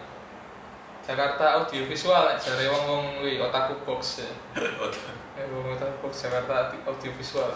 Jakarta 1.08 1.64
audiovisual 1.64 2.36
cari 2.36 2.68
wong 2.68 2.84
wong 2.84 3.04
wi 3.24 3.40
otaku 3.40 3.74
box 3.82 4.22
ya. 4.22 4.30
Eh 5.38 5.46
wong 5.50 5.72
otaku 5.74 5.94
box 6.06 6.28
Jakarta 6.28 6.74
audiovisual 6.86 7.50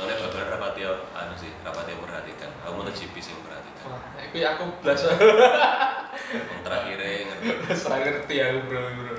Soalnya 0.00 0.16
babar 0.16 0.56
rapati 0.56 0.80
anu 0.88 1.36
sih, 1.36 1.52
rapati 1.60 1.92
memperhatikan. 1.92 2.48
Aku 2.64 2.72
mau 2.72 2.88
GP 2.88 3.20
sih 3.20 3.36
memperhatikan. 3.36 3.84
wah 3.84 4.00
itu 4.16 4.40
aku 4.40 4.64
belas 4.80 5.00
Yang 5.04 6.60
terakhirnya 6.64 7.08
ngerti. 7.28 7.48
Saya 7.76 8.00
ngerti 8.08 8.34
aku 8.40 8.58
bro 8.64 8.80
bro. 8.80 9.14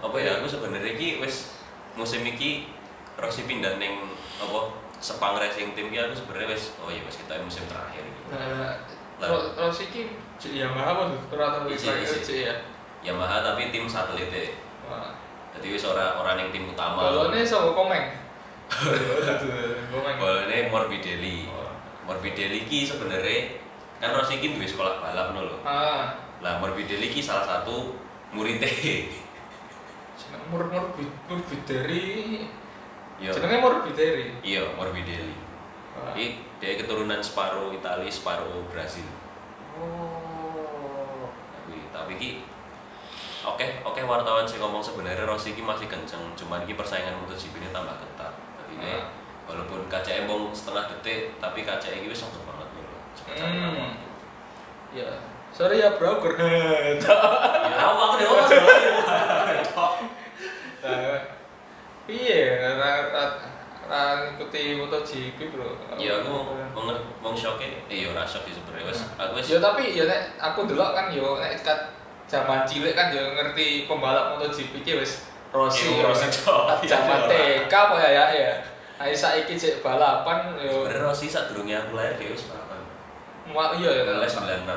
Apa 0.00 0.16
ya? 0.16 0.40
Aku 0.40 0.48
sebenarnya 0.48 0.96
ki 0.96 1.20
wis 1.20 1.52
musim 1.92 2.24
iki 2.24 2.72
Rossi 3.20 3.44
pindah 3.44 3.76
neng 3.76 4.08
apa 4.40 4.72
Sepang 5.04 5.36
Racing 5.36 5.76
Team 5.76 5.92
ki 5.92 6.00
aku 6.00 6.16
sebenarnya 6.16 6.56
wis 6.56 6.72
oh 6.80 6.88
iya 6.88 7.04
wis 7.04 7.20
kita 7.20 7.36
musim 7.44 7.68
terakhir 7.68 8.00
iki. 8.00 8.22
Nah, 8.32 8.80
Lah. 9.20 9.28
ro- 9.28 9.52
Rossi 9.52 9.92
ki 9.92 10.16
Yamaha 10.40 10.96
apa 10.96 11.02
tuh? 11.12 11.20
Rata 11.36 11.68
ya. 12.32 12.56
Yamaha 13.04 13.44
tapi 13.44 13.68
tim 13.68 13.84
satelit. 13.84 14.32
Wah. 14.88 15.12
Jadi 15.52 15.76
wis 15.76 15.84
ora 15.84 16.16
ora 16.16 16.40
ning 16.40 16.48
tim 16.48 16.72
utama. 16.72 17.12
Balonnya 17.12 17.44
sama 17.44 17.76
komeng. 17.76 18.19
Komeng. 18.70 20.16
Balone 20.16 20.58
Morbidelli. 20.70 21.50
Oh. 21.50 21.74
Morbidelli 22.06 22.64
ki 22.64 22.86
sebenarnya 22.86 23.58
kan 24.00 24.16
Rossi 24.16 24.40
ki 24.40 24.56
duwe 24.56 24.64
sekolah 24.64 25.02
balap 25.02 25.34
no 25.34 25.44
lho. 25.44 25.56
Ah, 25.66 26.14
Lah 26.40 26.56
Morbidelli 26.62 27.10
ki 27.10 27.20
salah 27.20 27.44
satu 27.44 27.98
muridnya. 28.32 28.70
jeneng 30.20 30.42
mur 30.52 30.62
bideri. 31.48 32.46
Iya. 33.20 33.30
Jenenge 33.32 33.56
mur 33.60 33.74
bideri. 33.84 34.26
Iya, 34.40 34.62
Morbidelli. 34.76 35.36
Wah. 35.96 36.12
Ini 36.14 36.38
dia 36.60 36.76
keturunan 36.76 37.18
separuh 37.20 37.72
Italia, 37.74 38.08
separuh 38.08 38.64
Brasil. 38.70 39.04
Oh. 39.76 41.28
Tapi, 41.56 41.76
tapi 41.90 42.12
ki 42.16 42.30
oke 43.40 43.66
oke 43.84 44.00
wartawan 44.04 44.44
sih 44.44 44.60
ngomong 44.60 44.84
sebenarnya 44.84 45.24
Rossi 45.24 45.56
ki 45.56 45.64
masih 45.64 45.88
kenceng, 45.88 46.20
cuman 46.36 46.64
ki 46.68 46.76
persaingan 46.76 47.16
MotoGP 47.16 47.56
ini 47.56 47.68
tambah 47.72 47.96
ketat. 47.96 48.32
Ini 48.80 48.92
Ah. 48.96 49.04
walaupun 49.44 49.84
KCM 49.86 50.24
bong 50.24 50.48
setengah 50.50 50.88
detik, 50.88 51.36
tapi 51.36 51.62
KCM 51.62 52.06
ini 52.06 52.14
cepet 52.14 52.40
banget 52.48 52.68
loh. 52.72 52.86
Cepet 53.12 53.32
cari 53.36 53.58
Hmm. 53.60 53.92
Ya. 54.90 55.10
Sorry 55.50 55.82
ya 55.82 55.94
bro, 55.94 56.18
gur. 56.18 56.34
Ya 56.40 57.74
aku 57.76 57.92
ngomong 57.94 58.18
sebenarnya. 58.18 58.92
Nah, 60.80 61.18
Piye 62.08 62.58
ra 63.90 64.22
ngikuti 64.22 64.78
MotoGP, 64.78 65.38
Bro? 65.50 65.74
Ya 65.98 66.22
aku 66.22 66.30
mau 66.74 66.94
mau 67.18 67.34
shocknya, 67.34 67.82
eh 67.90 68.06
ya 68.06 68.14
rasa 68.14 68.38
sih 68.46 68.54
sebenarnya 68.54 68.86
wes. 68.86 69.02
Aku 69.18 69.34
wes 69.34 69.50
Ya 69.50 69.58
tapi 69.58 69.94
ya 69.98 70.06
nek 70.06 70.38
aku 70.38 70.62
delok 70.70 70.94
kan 70.94 71.10
yo 71.10 71.38
nek 71.42 71.58
kat 71.58 71.90
zaman 72.30 72.62
cilik 72.62 72.94
kan 72.94 73.10
yo 73.10 73.34
ngerti 73.34 73.90
pembalap 73.90 74.38
MotoGP 74.38 74.86
ki 74.86 74.94
wis 75.02 75.26
Rossi. 75.50 75.86
Iya, 75.90 76.06
Rossi 76.06 76.26
tok. 76.30 76.62
Zaman 76.86 77.20
TK 77.26 77.72
apa 77.74 77.94
ya 77.98 78.10
ya 78.10 78.24
ya. 78.30 78.52
Ayo 79.00 79.14
saiki 79.16 79.56
cek 79.56 79.80
balapan 79.80 80.54
yo 80.60 80.84
sebenarnya 80.86 81.08
Rossi 81.08 81.26
saat 81.26 81.50
durungnya 81.50 81.82
aku 81.82 81.96
lahir 81.98 82.14
dia 82.20 82.30
wes 82.30 82.46
balapan. 82.46 82.78
Wah, 83.50 83.74
iya 83.74 83.90
ya. 83.90 84.02
Les 84.22 84.30
96. 84.30 84.68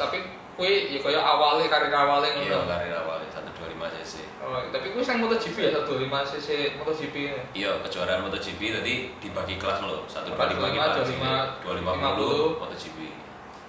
Tapi 0.00 0.18
kuwi 0.56 0.96
ya 0.96 0.98
kaya 1.04 1.20
awalnya 1.20 1.68
karir 1.68 1.92
awalnya 1.92 2.32
Iya, 2.32 2.58
karir 2.64 2.96
awalnya 2.96 3.28
125 3.28 3.92
cc. 4.00 4.14
Oh, 4.40 4.56
tapi 4.72 4.86
kuwi 4.96 5.04
sing 5.04 5.20
MotoGP 5.20 5.56
ya 5.60 5.70
125 5.84 6.32
cc 6.32 6.48
MotoGP. 6.80 7.14
ya? 7.28 7.40
Iya, 7.52 7.70
kejuaraan 7.84 8.24
MotoGP 8.24 8.60
tadi 8.80 8.94
dibagi 9.20 9.54
kelas 9.60 9.84
loh. 9.84 10.02
125 10.08 10.32
125, 10.32 10.64
gimana 10.64 12.16
250, 12.16 12.56
250 12.56 12.64
MotoGP. 12.64 12.98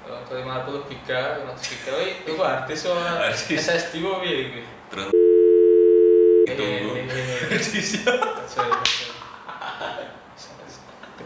Oh, 0.08 0.20
250 0.32 0.88
giga, 0.88 1.22
100 1.44 1.60
giga. 1.68 1.92
Itu 2.24 2.34
artis 2.40 2.80
kok. 2.88 2.96
SSD 3.60 3.94
kok 4.00 4.24
piye 4.24 4.38
iki? 4.48 4.62
Terus 4.88 5.12
Iya, 6.48 6.56
ditunggu. 6.56 6.92
Di 7.52 7.82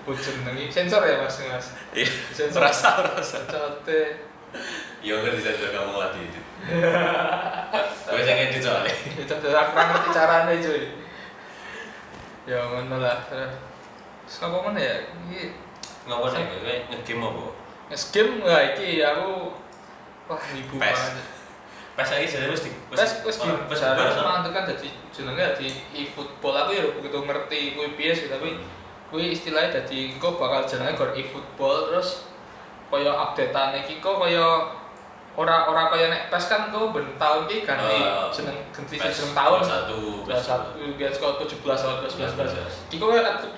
Sebut 0.01 0.17
jenengi 0.17 0.65
sensor 0.65 1.05
ya 1.05 1.21
Mas, 1.21 1.37
Mas. 1.45 1.67
Iya, 1.93 2.09
Sensor. 2.33 2.57
rasa 2.57 3.05
rasa. 3.05 3.45
Cote. 3.45 4.17
Iya 5.05 5.13
ngerti 5.21 5.45
saja 5.45 5.69
kamu 5.69 5.93
lagi 5.93 6.19
itu. 6.29 6.41
Gue 8.09 8.21
saya 8.25 8.33
ngedit 8.33 8.61
soalnya. 8.65 8.89
Itu 9.13 9.33
aku 9.37 9.71
ngerti 9.77 10.09
caranya 10.09 10.53
cuy. 10.57 10.83
Ya 12.49 12.57
ngono 12.65 12.97
lah. 12.97 13.21
Terus 13.29 14.41
apa 14.41 14.57
mana 14.57 14.81
ya? 14.81 15.05
Iki 15.05 15.53
Ngapa 16.09 16.33
nih? 16.33 16.43
Gue 16.49 16.75
ngegame 16.89 17.25
apa? 17.29 17.45
nge-game 17.91 18.39
wah 18.47 18.61
iki 18.71 19.03
aku 19.03 19.51
wah 20.31 20.43
ibu 20.55 20.73
banget. 20.79 21.13
Pas 21.91 22.07
lagi 22.07 22.23
jadi 22.23 22.47
wis 22.47 22.63
di 22.63 22.71
Wes 22.91 23.11
wes 23.27 23.35
di 23.39 23.47
mantu 24.23 24.49
kan 24.55 24.63
jadi 24.63 24.87
jenenge 25.11 25.43
dadi 25.43 25.67
e-football. 25.91 26.55
Aku 26.65 26.71
ya 26.71 26.83
begitu 26.95 27.17
ngerti 27.19 27.59
kuwi 27.75 27.89
piye 27.99 28.11
sih 28.15 28.27
tapi 28.31 28.55
kuwi 29.11 29.35
istilahnya 29.35 29.75
dadi 29.83 30.15
engko 30.15 30.39
bakal 30.39 30.63
jenenge 30.63 30.95
gor 30.95 31.11
e-football. 31.11 31.91
Terus 31.91 32.31
kaya 32.91 33.11
updateane 33.11 33.83
iki 33.87 33.99
kok 33.99 34.19
kaya 34.19 34.47
ora 35.31 35.63
ora 35.71 35.87
kaya 35.87 36.11
nek 36.11 36.27
PES 36.27 36.45
kan 36.51 36.61
kok 36.75 36.91
ben 36.91 37.07
tahun 37.15 37.47
iki 37.47 37.63
ganti 37.63 37.87
Oh, 38.03 38.27
jeneng 38.27 38.57
ganti 38.75 38.99
PES 38.99 39.15
jeneng 39.15 39.35
tahun. 39.35 39.59
satu 39.63 39.99
satu 40.27 40.69
sekolah 40.91 41.35
tujuh 41.39 41.57
belas 41.63 41.79
atau 41.79 42.03
dua 42.03 42.11
belas 42.11 42.35
belas. 42.35 42.51
12. 42.91 42.91
Iki 42.91 42.95
kok 42.99 43.11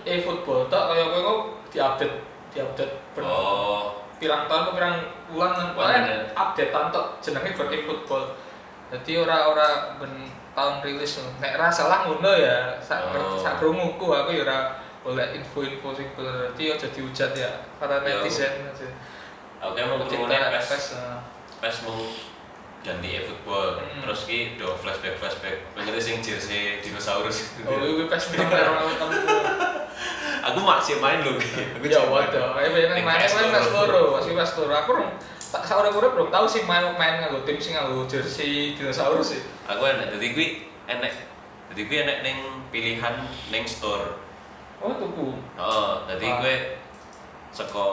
e-football 0.05 0.69
tak 0.69 0.83
kaya 0.93 1.03
kowe 1.09 1.21
kok 1.21 1.39
diupdate 1.73 2.15
diupdate 2.53 2.93
Oh, 3.25 4.02
pirang 4.23 4.47
tahun 4.47 4.61
atau 4.63 4.73
pirang 4.73 4.95
bulan 5.27 5.51
kan 5.51 5.67
kan 5.75 6.03
bener. 6.07 6.31
update 6.31 6.71
tok 6.71 7.05
jenenge 7.19 7.51
gor 7.51 7.67
e-football. 7.67 8.23
Jadi 8.93 9.11
ora-ora 9.19 9.99
ben 9.99 10.31
tahun 10.53 10.85
rilis 10.85 11.19
nek 11.41 11.57
ra 11.57 11.67
salah 11.67 12.05
ngono 12.07 12.31
ya 12.37 12.77
sak 12.77 13.09
Oh. 13.11 13.35
sak 13.41 13.57
krunguku 13.59 14.05
aku 14.05 14.37
ya 14.37 14.45
ora 14.45 14.59
oleh 15.03 15.35
info-info 15.35 15.91
sing 15.91 16.07
bener 16.15 16.53
dadi 16.53 16.71
aja 16.71 16.87
dihujat 16.87 17.35
ya 17.35 17.51
para 17.75 17.99
Ya. 18.05 18.23
netizen 18.23 18.71
aku 19.59 19.73
kan 19.75 19.85
mau 19.89 19.97
ketemu 20.05 20.25
PES. 20.29 20.65
PES. 20.69 20.85
PES 21.59 21.77
mau 21.87 21.99
ganti 22.83 23.09
e-football. 23.15 23.79
Hmm. 23.79 24.03
Terus 24.03 24.21
ki 24.27 24.59
do 24.59 24.75
flashback 24.75 25.15
flashback. 25.17 25.57
Mengerti 25.73 26.01
sing 26.03 26.17
jersey 26.19 26.83
dinosaurus. 26.83 27.57
Oh, 27.63 27.79
itu 27.79 28.05
PES 28.07 28.23
kamu. 28.35 29.72
Aku 30.43 30.59
masih 30.59 30.99
main 30.99 31.23
loh. 31.23 31.39
Aku 31.39 31.85
Ya 31.87 32.03
waduh, 32.03 32.59
ya 32.59 32.67
ben 32.67 32.91
Ning 32.91 33.05
main 33.07 33.15
main. 33.15 33.47
PES 33.47 33.71
loro, 33.71 34.19
masih 34.19 34.35
PES 34.35 34.51
loro. 34.59 34.73
Aku 34.75 34.91
rong 34.99 35.11
tak 35.53 35.69
urip 35.69 36.17
belum 36.17 36.33
tahu 36.33 36.49
sih 36.49 36.65
main 36.65 36.81
main 36.97 37.21
nganggo 37.21 37.45
tim 37.45 37.61
sing 37.61 37.77
nganggo 37.77 38.09
jersey 38.09 38.73
dinosaurus 38.73 39.37
sih. 39.37 39.41
Aku 39.69 39.85
enek 39.85 40.09
dadi 40.17 40.33
kuwi 40.33 40.47
enek. 40.89 41.13
Dadi 41.69 41.81
kuwi 41.85 41.97
enek 42.01 42.17
ning 42.25 42.37
pilihan 42.73 43.21
ning 43.53 43.63
store. 43.69 44.17
Oh, 44.81 44.97
tuku. 44.97 45.37
Oh, 45.55 46.03
dadi 46.09 46.25
Ah. 46.25 46.41
kowe 46.41 46.55
saka 47.53 47.85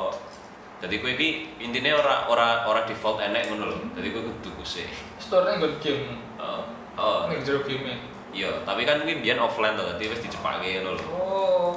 dadi 0.80 1.04
kowe 1.04 1.12
iki 1.12 1.52
intine 1.61 1.92
ora 1.92 2.25
ora 2.33 2.64
ora 2.64 2.88
default 2.88 3.21
enek 3.21 3.52
ngono 3.52 3.76
lho. 3.76 3.78
Dadi 3.92 4.09
kowe 4.09 4.25
kudu 4.25 4.40
tuku 4.40 4.64
sih. 4.64 4.88
Store-nya 5.21 5.61
nggon 5.61 5.76
game. 5.85 6.16
Oh, 6.40 6.64
oh. 6.97 7.28
Jero 7.45 7.61
game. 7.62 8.09
Iya, 8.33 8.64
tapi 8.64 8.88
kan 8.88 9.04
kuwi 9.04 9.21
biyen 9.21 9.37
offline 9.37 9.76
to, 9.76 9.85
dadi 9.85 10.09
wis 10.09 10.25
dicepake 10.25 10.80
ngono 10.80 10.97
lho. 10.97 11.07
Oh. 11.12 11.71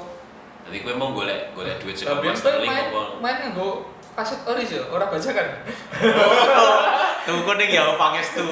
Dadi 0.64 0.78
kowe 0.80 0.94
mau 0.96 1.12
golek 1.12 1.52
golek 1.54 1.78
duit 1.80 1.96
kowe 1.98 2.32
Sterling 2.34 2.72
main 2.72 2.88
apa? 2.90 3.04
main 3.20 3.36
nganggo 3.44 3.92
kaset 4.14 4.40
ori 4.46 4.62
sih, 4.62 4.78
ora 4.78 5.10
bajakan. 5.10 5.48
Tuku 7.26 7.52
ning 7.58 7.70
ya 7.72 7.98
pangestu. 7.98 8.46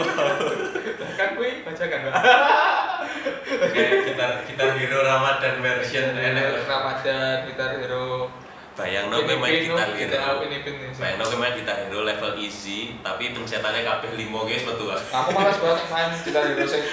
kan 1.20 1.38
kuwi 1.38 1.62
bajakan, 1.62 2.00
Mbak. 2.08 2.14
Kayak 3.70 3.92
kita 4.10 4.26
kita 4.50 4.64
hero 4.74 5.00
Ramadan 5.06 5.62
version 5.62 6.18
enek. 6.18 6.66
Ramadan, 6.66 7.46
Gitar 7.46 7.78
Hero. 7.78 8.32
Bayangno 8.74 9.22
kowe 9.22 9.36
main 9.38 9.54
Pin-pin, 9.62 9.76
gitar 9.76 9.90
kita 9.94 10.18
hero. 10.18 10.42
ini. 10.48 10.58
Bayangno 10.98 11.24
kowe 11.30 11.38
main 11.38 11.54
gitar 11.54 11.76
hero 11.78 12.00
level 12.02 12.32
easy, 12.40 12.98
tapi 13.06 13.30
pencetannya 13.30 13.86
kabeh 13.86 14.10
5 14.18 14.48
guys 14.50 14.64
metu 14.66 14.86
ah. 14.90 14.98
Aku 15.22 15.30
malas 15.36 15.58
banget 15.62 15.86
main 15.92 16.10
gitar 16.26 16.44
hero 16.48 16.66
sing 16.66 16.84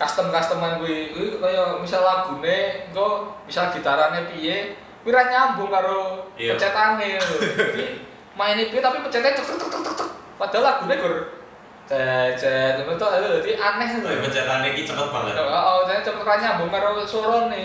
custom 0.00 0.32
customan 0.32 0.80
kuwi. 0.80 1.12
Kuwi 1.12 1.36
kaya 1.36 1.76
misal 1.76 2.00
lagune 2.00 2.88
engko 2.88 3.36
misal 3.44 3.68
gitarannya 3.68 4.32
piye, 4.32 4.72
kuwi 5.04 5.12
ra 5.12 5.28
nyambung 5.28 5.68
karo 5.68 6.24
Iya. 6.40 6.56
pecetane 6.56 7.20
lho. 7.20 7.36
Jadi 7.52 7.84
maine 8.32 8.72
piye 8.72 8.80
tapi 8.80 9.04
pecetane 9.04 9.36
tek 9.36 9.44
tek 9.44 9.56
tek 9.60 9.68
tek 9.68 9.94
tek. 10.00 10.08
Padahal 10.40 10.64
lagune 10.64 10.94
gur 10.96 11.14
cet 11.84 12.80
to 12.80 13.06
dadi 13.06 13.52
aneh. 13.58 13.88
Tapi 14.00 14.16
pencetannya 14.24 14.68
iki 14.72 14.82
cepet 14.88 15.08
banget. 15.12 15.34
Oh, 15.36 15.84
jadi 15.84 16.00
cepet 16.00 16.24
ra 16.24 16.34
nyambung 16.40 16.70
karo 16.72 17.04
suarane. 17.04 17.60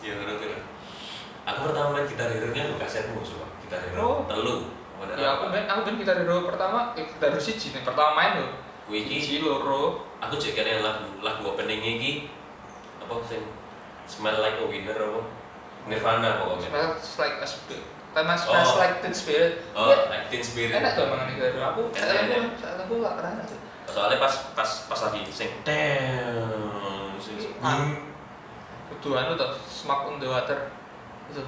Iya 0.00 0.12
kuwi. 0.16 0.56
Aku 1.44 1.68
pertama 1.68 1.92
main 1.92 2.08
gitar 2.08 2.32
hero 2.32 2.48
nya 2.56 2.64
kasetmu 2.80 3.20
sumpah. 3.20 3.44
Gitar 3.60 3.84
hero 3.84 4.00
Oh. 4.00 4.24
telu. 4.24 4.64
Ya 5.20 5.36
aku 5.36 5.52
main 5.52 5.68
aku 5.68 5.84
main 5.84 6.00
gitar 6.00 6.16
hero 6.16 6.48
pertama, 6.48 6.96
eh, 6.96 7.04
gitar 7.04 7.28
hero 7.28 7.36
siji 7.36 7.76
nih 7.76 7.84
pertama 7.84 8.16
main 8.16 8.40
lho. 8.40 8.48
Kuwi 8.88 9.04
iki 9.04 9.20
Siji 9.20 9.36
loro. 9.44 10.00
Aku 10.24 10.34
cek 10.34 10.52
kene 10.54 10.80
lagu 10.80 11.06
lagu 11.20 11.42
openingnya 11.46 11.90
iki 11.96 12.12
apa 12.98 13.14
sing 13.24 13.42
Smell 14.04 14.36
Like 14.36 14.60
a 14.60 14.66
Winner 14.66 14.96
apa? 14.96 15.20
Nirvana 15.84 16.40
pokoknya. 16.40 16.68
Smells 16.68 17.08
like 17.16 17.36
a 17.38 17.46
spirit. 17.46 17.84
Tema 18.12 18.32
smells 18.32 18.68
Oh. 18.68 18.78
like 18.78 19.00
teen 19.00 19.12
spirit. 19.12 19.52
Oh, 19.72 19.90
Ya, 19.90 19.96
like 20.06 20.28
Teen 20.28 20.40
Spirit. 20.40 20.76
enak 20.76 20.92
tuh 20.92 21.04
emang 21.04 21.24
nih 21.26 21.34
aku 21.40 21.88
saat 21.92 22.14
aku 22.14 22.30
enak. 22.30 22.52
saat 22.56 22.78
aku 22.80 22.94
gak 23.00 23.14
pernah 23.16 23.44
tuh 23.44 23.58
Soalnya 23.84 24.16
pas 24.16 24.34
pas 24.52 24.70
pas 24.86 25.00
lagi 25.02 25.20
sing 25.28 25.50
damn 25.64 27.16
sing 27.18 27.36
Ah. 27.58 27.84
kudu 28.88 29.12
anu 29.12 29.34
tuh 29.34 29.50
smoke 29.64 30.04
on 30.06 30.16
the 30.16 30.28
water 30.28 30.68
itu 31.28 31.42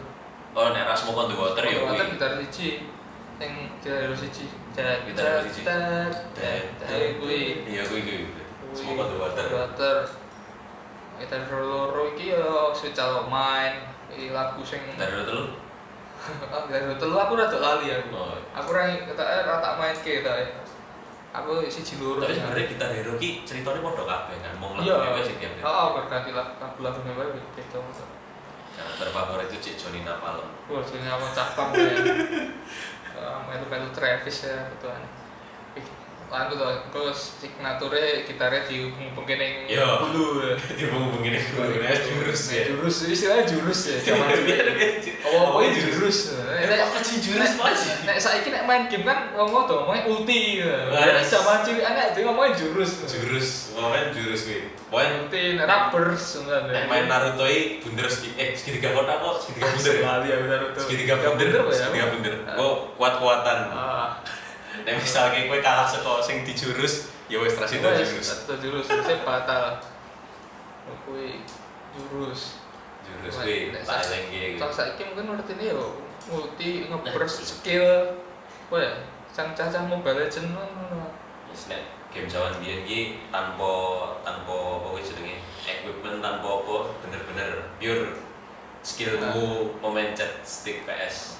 Oh, 0.52 0.72
nek 0.72 0.84
ras 0.84 1.04
smoke 1.04 1.16
on 1.18 1.28
the 1.28 1.36
water 1.36 1.60
ya 1.60 1.84
water 1.84 2.08
gitar 2.08 2.40
siji 2.40 2.88
yang 3.36 3.52
gitar 3.80 4.12
siji 4.16 4.48
Gitar 4.72 6.08
dan 6.36 6.60
kuwi 6.76 6.84
Iya 6.84 7.12
kuwi 7.16 7.38
kuwi. 7.64 7.75
Smoke 8.86 9.02
on 9.02 9.08
the 9.10 9.18
water. 9.18 9.46
water 9.50 9.96
gitar 11.16 11.42
loro 11.50 12.12
iki 12.14 12.30
yo 12.30 12.70
switch 12.70 13.00
out 13.02 13.26
main 13.26 13.82
iki 14.12 14.30
lagu 14.30 14.62
sing 14.62 14.78
Gitar 14.86 15.10
telu. 15.26 15.48
ah 16.54 16.60
gitar 16.70 16.86
hero 16.86 16.94
telu 16.94 17.16
aku 17.18 17.34
rada 17.34 17.58
lali 17.58 17.90
aku 17.90 18.14
Oh. 18.14 18.36
aku 18.54 18.68
ora 18.70 18.94
kata 18.94 19.24
eh 19.26 19.38
ora 19.42 19.58
tak 19.58 19.74
main 19.80 19.96
ke 19.96 20.22
ta 20.22 20.38
aku 21.34 21.66
siji 21.66 21.98
loro 21.98 22.22
Tapi 22.22 22.36
sebenarnya 22.38 22.70
gitar 22.70 22.90
hero 22.94 23.12
ki 23.18 23.42
ceritanya 23.42 23.80
padha 23.82 24.04
kabeh 24.06 24.36
kan. 24.38 24.54
Mong 24.62 24.78
iya 24.86 24.94
lagu 24.94 25.24
sih 25.26 25.34
tiap 25.40 25.56
tiap. 25.58 25.66
oh 25.66 25.86
berganti 25.98 26.30
lagu 26.30 26.78
lagu 26.78 27.00
wae 27.02 27.28
beda 27.34 27.80
Cara 28.76 28.92
terfavorit 29.00 29.48
itu 29.48 29.72
Cik 29.72 29.74
Johnny 29.80 30.04
Napalm. 30.04 30.52
wah 30.68 30.84
sini 30.84 31.08
apa 31.08 31.26
capang 31.32 31.72
ya 31.72 31.96
melu 33.48 33.64
melu 33.72 33.88
Travis 33.96 34.44
ya 34.44 34.68
kan 34.84 35.00
Anu 36.26 36.58
tuh, 36.58 36.68
kok 36.90 37.14
signature 37.14 38.26
gitarnya 38.26 38.66
dihubung-hubung 38.66 39.26
ning 39.30 39.70
Iya. 39.70 40.02
bulu 40.02 40.42
ya. 40.42 40.54
Dihubung 40.74 41.22
begini 41.22 41.38
Nah, 41.38 41.94
jurus 42.02 42.42
ya. 42.50 42.66
Jurus, 42.66 42.96
istilahnya 43.06 43.44
jurus 43.46 43.80
ya. 43.86 43.96
Zaman 44.02 44.34
dulu. 44.34 44.50
Oh, 45.22 45.30
Oh, 45.30 45.62
oh, 45.62 45.70
jurus. 45.70 46.34
Nek 46.34 46.82
Apa 46.82 46.98
sih 46.98 47.22
jurus 47.22 47.54
apa 47.54 47.70
sih? 47.78 47.92
Nek 48.02 48.18
saiki 48.18 48.50
nek 48.50 48.66
main 48.66 48.90
game 48.90 49.06
kan 49.06 49.30
ngomong 49.38 49.70
tuh 49.70 49.86
ngomongnya 49.86 50.02
ulti. 50.10 50.60
Wah. 50.66 51.14
Nek 51.14 51.22
zaman 51.22 51.62
cilik 51.62 51.86
anak 51.86 52.18
dia 52.18 52.22
ngomongnya 52.26 52.58
jurus. 52.58 53.06
Jurus, 53.06 53.48
main 53.78 54.10
jurus 54.10 54.50
kuwi. 54.50 54.66
Poin 54.86 55.10
Ulti, 55.26 55.58
enggak 55.58 55.66
nek 55.66 56.86
main 56.86 57.10
Naruto 57.10 57.42
i 57.46 57.82
bunder 57.82 58.06
segi 58.06 58.38
eh 58.38 58.54
segitiga 58.54 58.94
kotak 58.94 59.18
kok 59.18 59.34
segitiga 59.42 59.66
bunder. 59.74 59.94
ya? 59.98 60.14
Ya 60.26 60.36
itu. 60.62 60.78
Segitiga 60.78 61.14
bunder, 61.18 61.48
apa 61.58 61.70
ya? 61.70 61.74
segitiga 61.74 62.06
bunder. 62.14 62.34
Oh, 62.54 62.74
kuat-kuatan. 62.94 63.58
Nek 64.84 64.94
misalnya 64.98 65.46
kowe 65.46 65.58
kalah 65.62 65.86
saka 65.86 66.20
sing 66.20 66.42
dijurus, 66.42 67.08
ya 67.26 67.38
wis 67.40 67.54
terus 67.54 67.72
itu 67.72 67.86
jurus. 67.86 68.28
Itu 68.44 68.54
jurus, 68.60 68.84
jurusnya 68.90 69.16
batal. 69.22 69.80
Oh, 70.86 70.96
Kuwi 71.06 71.40
jurus. 71.96 72.60
Jurus 73.06 73.34
kuwi 73.38 73.70
sa- 73.80 74.02
lengge. 74.10 74.58
Sang 74.58 74.72
saiki 74.74 75.02
mungkin 75.06 75.32
ngerti 75.32 75.54
yo 75.62 75.96
multi 76.26 76.90
ngeburst 76.90 77.46
skill. 77.46 78.18
Apa 78.66 78.76
ya? 78.76 78.92
Sang 79.30 79.54
cacah 79.54 79.86
Mobile 79.86 80.26
Legend 80.26 80.52
ngono. 80.52 81.14
Wis 81.48 81.70
nek 81.70 81.82
game 82.10 82.26
zaman 82.26 82.58
biyen 82.58 82.82
ki 82.82 83.00
tanpa 83.30 83.72
tanpa 84.20 84.54
apa 84.80 84.86
kuwi 84.90 85.02
jenenge 85.02 85.36
equipment 85.62 86.18
tanpa 86.18 86.48
apa 86.62 86.76
bener-bener 87.04 87.50
pure 87.78 88.16
skillmu 88.82 89.74
memencet 89.82 90.42
stick 90.42 90.86
PS. 90.86 91.38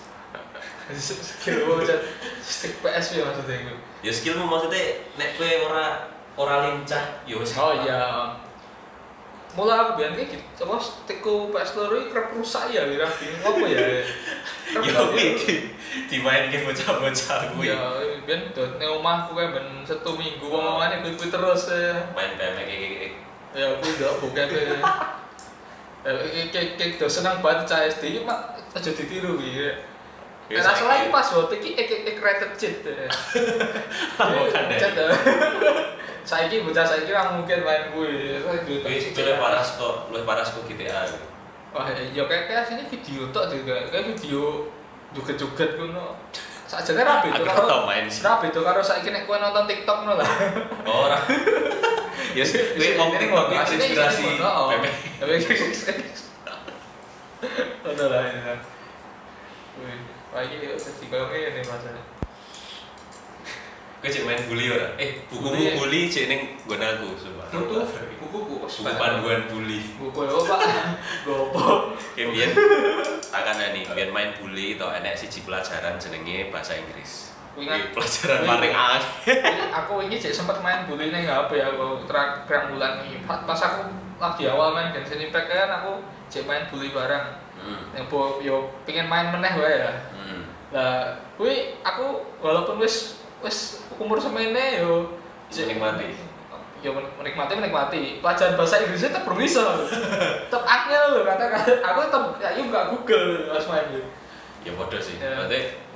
Skill 0.94 1.66
bocah 1.66 1.98
stick 2.38 2.78
PS 2.78 3.18
ya 3.18 3.26
maksudnya 3.26 3.56
itu 3.66 3.74
Ya 4.06 4.12
skillmu 4.14 4.46
maksudnya 4.46 5.02
nek 5.18 5.34
kowe 5.34 5.50
ora 5.66 6.06
ora 6.38 6.56
lincah 6.70 7.26
ya 7.26 7.34
wis. 7.34 7.58
oh 7.58 7.74
iya 7.74 8.30
mulai 9.56 9.72
aku 9.82 9.90
biar 9.98 10.12
kayak 10.12 10.36
gitu 10.36 10.62
apa 10.68 10.76
stickku 10.78 11.48
PS 11.50 11.70
loro 11.74 11.96
ini 11.96 12.12
kerap 12.12 12.28
rusak 12.36 12.70
ya 12.70 12.86
kira 12.86 13.08
apa 13.08 13.66
ya 13.66 14.04
Kerap 14.66 14.84
Ya 14.84 14.92
kuwi 15.00 15.24
di 15.38 15.54
dimainke 16.12 16.60
bocah-bocah 16.62 17.56
kuwi. 17.56 17.72
ya 17.72 17.80
biar 18.28 18.52
tuh 18.52 18.76
nih 18.76 18.86
omahku 18.86 19.32
kan 19.32 19.56
ben 19.56 19.66
satu 19.82 20.12
minggu 20.14 20.44
ngomongannya 20.44 21.02
kuwi 21.02 21.26
terus 21.32 21.72
ya 21.72 21.96
Main 22.12 22.36
PM 22.36 22.52
kayak 22.62 22.68
kayak 22.68 23.12
ya 23.56 23.64
aku 23.74 23.86
udah 23.96 24.12
bukan 24.20 24.46
ya 24.52 24.62
kayak 26.52 26.68
kayak 26.78 26.90
udah 27.00 27.10
senang 27.10 27.40
banget 27.42 27.64
cah 27.66 27.80
SD 27.88 28.22
mak 28.22 28.54
aja 28.76 28.90
ditiru 28.92 29.40
ya 29.40 29.72
Ya, 30.46 30.62
Nah, 30.62 30.70
saiki- 30.70 30.78
selain 30.80 31.06
password 31.10 31.50
iki 31.58 31.74
ek 31.74 31.90
ek 32.06 32.18
rated 32.22 32.52
cheat 32.54 32.78
ya. 32.86 33.10
Bukan 34.14 34.62
deh. 34.70 34.78
Chat 34.78 34.94
ya. 34.94 35.10
Saiki 36.30 36.62
bocah 36.62 36.82
saiki 36.82 37.10
ora 37.10 37.30
mungkin 37.30 37.62
main 37.62 37.90
kuwi. 37.90 38.34
Wis 38.82 39.10
itu 39.10 39.20
luwih 39.20 39.38
paras 39.38 39.74
kok, 39.74 40.10
luwih 40.10 40.22
paras 40.22 40.50
kok 40.50 40.66
GTA. 40.66 41.06
Wah, 41.70 41.86
ya 41.90 42.22
kayak 42.24 42.46
kayak 42.46 42.60
aslinya 42.62 42.86
video 42.86 43.30
tok 43.30 43.50
juga. 43.50 43.78
Kayak 43.90 44.14
video 44.14 44.66
joget-joget 45.14 45.78
ngono. 45.78 46.18
Sakjane 46.66 47.02
ra 47.02 47.22
beda 47.22 47.42
karo 47.42 47.62
tau 47.64 47.82
main 47.86 48.06
sih. 48.06 48.26
ra 48.26 48.42
beda 48.42 48.58
karo 48.58 48.82
saiki 48.82 49.14
nek 49.14 49.22
kowe 49.22 49.38
nonton 49.38 49.66
TikTok 49.66 50.02
ngono 50.02 50.18
lah. 50.18 50.30
Ora. 51.06 51.18
Ya 52.34 52.42
sih, 52.42 52.58
kowe 52.74 53.06
TikTok 53.14 53.46
iki 53.46 53.58
Aslinya 53.62 53.86
inspirasi. 53.86 54.22
oh. 54.42 54.66
Pepe. 54.74 54.90
Tapi 55.18 55.34
Ono 57.86 58.04
lah 58.08 58.22
ya. 58.24 58.54
Kowe 63.96 64.12
cek 64.12 64.28
main 64.28 64.38
bully 64.44 64.68
ora? 64.68 64.92
Eh, 65.00 65.24
bukumu 65.32 65.56
Bully. 65.56 65.72
bully 65.80 66.00
cek 66.12 66.28
ning 66.28 66.60
nggon 66.68 66.78
aku 66.84 67.16
sumpah. 67.16 67.48
Tutu 67.48 67.80
buku-buku 68.20 68.68
Buku 68.68 68.92
panduan 69.00 69.48
bully. 69.48 69.80
Buku 69.96 70.20
yo 70.28 70.44
Pak. 70.44 70.60
Gopo. 71.24 71.96
Biyen 72.12 72.52
akan 73.32 73.56
ani, 73.56 73.88
biyen 73.88 74.12
main 74.12 74.36
bully 74.36 74.76
to 74.76 74.84
enek 74.84 75.16
siji 75.16 75.40
pelajaran 75.48 75.96
jenenge 75.96 76.52
bahasa 76.52 76.76
Inggris. 76.76 77.32
Kuwi 77.56 77.72
pelajaran 77.96 78.44
paling. 78.44 78.72
Ini 78.76 79.72
aku 79.80 80.04
ini 80.04 80.20
sih 80.20 80.36
sempat 80.36 80.60
main 80.60 80.84
bully 80.84 81.08
nih 81.08 81.24
HP 81.24 81.56
ya, 81.56 81.72
aku 81.72 82.04
terak 82.04 82.44
berang 82.44 82.76
bulan 82.76 83.00
ini. 83.08 83.24
Pas 83.24 83.40
pas 83.48 83.56
aku 83.56 83.88
lagi 84.20 84.44
awal 84.52 84.76
main 84.76 84.92
Genshin 84.92 85.32
Impact 85.32 85.48
kan 85.48 85.80
aku 85.80 86.04
cek 86.28 86.44
main 86.44 86.68
bully 86.68 86.92
bareng. 86.92 87.45
Hmm. 87.66 87.98
Yang 87.98 88.06
po 88.06 88.38
yo 88.38 88.70
pengen 88.86 89.10
main 89.10 89.34
meneh 89.34 89.52
wae 89.58 89.74
ya. 89.82 89.92
Hmm. 90.14 90.42
Lah, 90.70 91.18
kuwi 91.34 91.74
aku 91.82 92.22
walaupun 92.38 92.78
wis 92.78 93.18
wis 93.42 93.82
umur 93.98 94.22
semene 94.22 94.78
yo 94.78 95.18
Menikmati. 95.50 96.10
Yo 96.82 96.90
men- 96.94 97.14
menikmati 97.18 97.52
menikmati. 97.58 98.02
Pelajaran 98.22 98.58
bahasa 98.58 98.82
Inggrisnya 98.82 99.14
tetap 99.14 99.34
bisa. 99.34 99.62
tetap 100.50 100.62
angel 100.66 101.04
loh 101.18 101.22
kata 101.26 101.44
kata. 101.50 101.72
Aku 101.82 101.98
tetap 102.06 102.22
kayak 102.38 102.62
nggak 102.66 102.84
Google 102.94 103.50
pas 103.50 103.66
main 103.70 103.86
gitu. 103.94 104.08
Ya 104.66 104.70
bodoh 104.74 104.98
sih. 104.98 105.18
Ya. 105.22 105.38
Berarti 105.38 105.86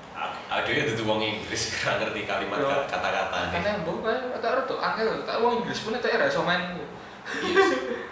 ada 0.50 0.66
yang 0.66 0.92
tuh 0.92 1.06
wong 1.06 1.22
Inggris 1.22 1.62
gak 1.80 1.96
ngerti 2.02 2.28
kalimat 2.28 2.58
Yo. 2.60 2.68
kata-kata 2.90 3.54
Karena 3.54 3.68
yang 3.72 3.82
bukan 3.86 4.18
orang 4.36 4.66
tuh 4.66 4.78
angel. 4.78 5.08
Tak 5.26 5.36
wong 5.42 5.62
Inggris 5.62 5.80
pun 5.82 5.94
tak 5.98 6.10
iso 6.10 6.42
main. 6.42 6.62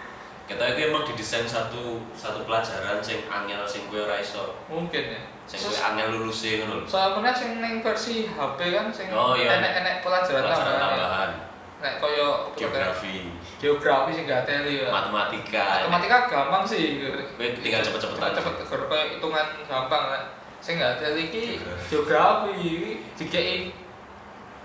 Sih. 0.49 0.57
Kita 0.57 0.65
itu 0.65 0.89
emang 0.89 1.05
didesain 1.05 1.45
satu 1.45 2.01
satu 2.17 2.41
pelajaran 2.41 2.97
sing 2.99 3.21
angel 3.29 3.61
sing 3.63 3.85
kowe 3.85 4.01
ora 4.01 4.17
iso. 4.17 4.57
Mungkin 4.65 5.13
ya. 5.13 5.21
Sing 5.45 5.61
kowe 5.61 5.77
angel 5.77 6.09
ngono 6.17 6.33
lho. 6.81 6.85
Soalnya 6.89 7.29
sing 7.29 7.61
neng 7.61 7.85
versi 7.85 8.25
HP 8.25 8.59
kan 8.73 8.89
sing 8.89 9.13
Oh, 9.13 9.37
iya. 9.37 9.61
enek-enek 9.61 10.01
pelajaran 10.01 10.41
Pelajaran 10.41 10.73
tambahan. 10.73 10.89
tambahan, 10.97 11.31
Nek 11.79 11.93
koyo 12.03 12.51
geografi, 12.57 13.29
geografi 13.55 14.11
sing 14.11 14.25
gak 14.25 14.43
teli 14.43 14.83
ya. 14.83 14.89
matematika. 14.89 15.85
Matematika 15.85 16.17
gampang 16.27 16.63
sih. 16.65 16.97
Kowe 17.37 17.45
tinggal 17.61 17.85
cepet-cepetan. 17.85 18.33
Cepet 18.33 18.53
cepet 18.65 18.81
koyo 18.89 19.03
hitungan 19.05 19.45
gampang 19.69 20.03
kan. 20.17 20.23
Sing 20.65 20.81
gak 20.81 20.97
teli 20.97 21.29
iki 21.29 21.61
Geografi. 21.87 22.51
iki 22.57 22.73
dikei 23.15 23.69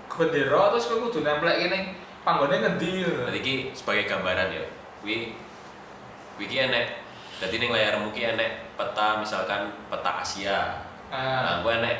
bendera 0.09 0.73
terus 0.73 0.89
kowe 0.89 0.97
kudu 1.05 1.21
nemplek 1.21 1.69
ning 1.69 1.83
panggone 2.25 2.57
ngendi. 2.57 3.05
Berarti 3.05 3.39
iki 3.39 3.53
sebagai 3.71 4.09
gambaran 4.09 4.49
ya. 4.49 4.65
Kuwi 4.99 5.31
kuwi 6.35 6.45
iki 6.45 6.57
enek 6.61 6.85
dadi 7.35 7.55
ning 7.57 7.71
layarmu 7.71 8.11
ki 8.11 8.21
enek 8.31 8.51
peta 8.75 9.19
misalkan 9.19 9.71
peta 9.87 10.11
Asia. 10.19 10.59
Ah. 11.07 11.41
Nah, 11.41 11.55
gue 11.61 11.73
enek 11.73 11.97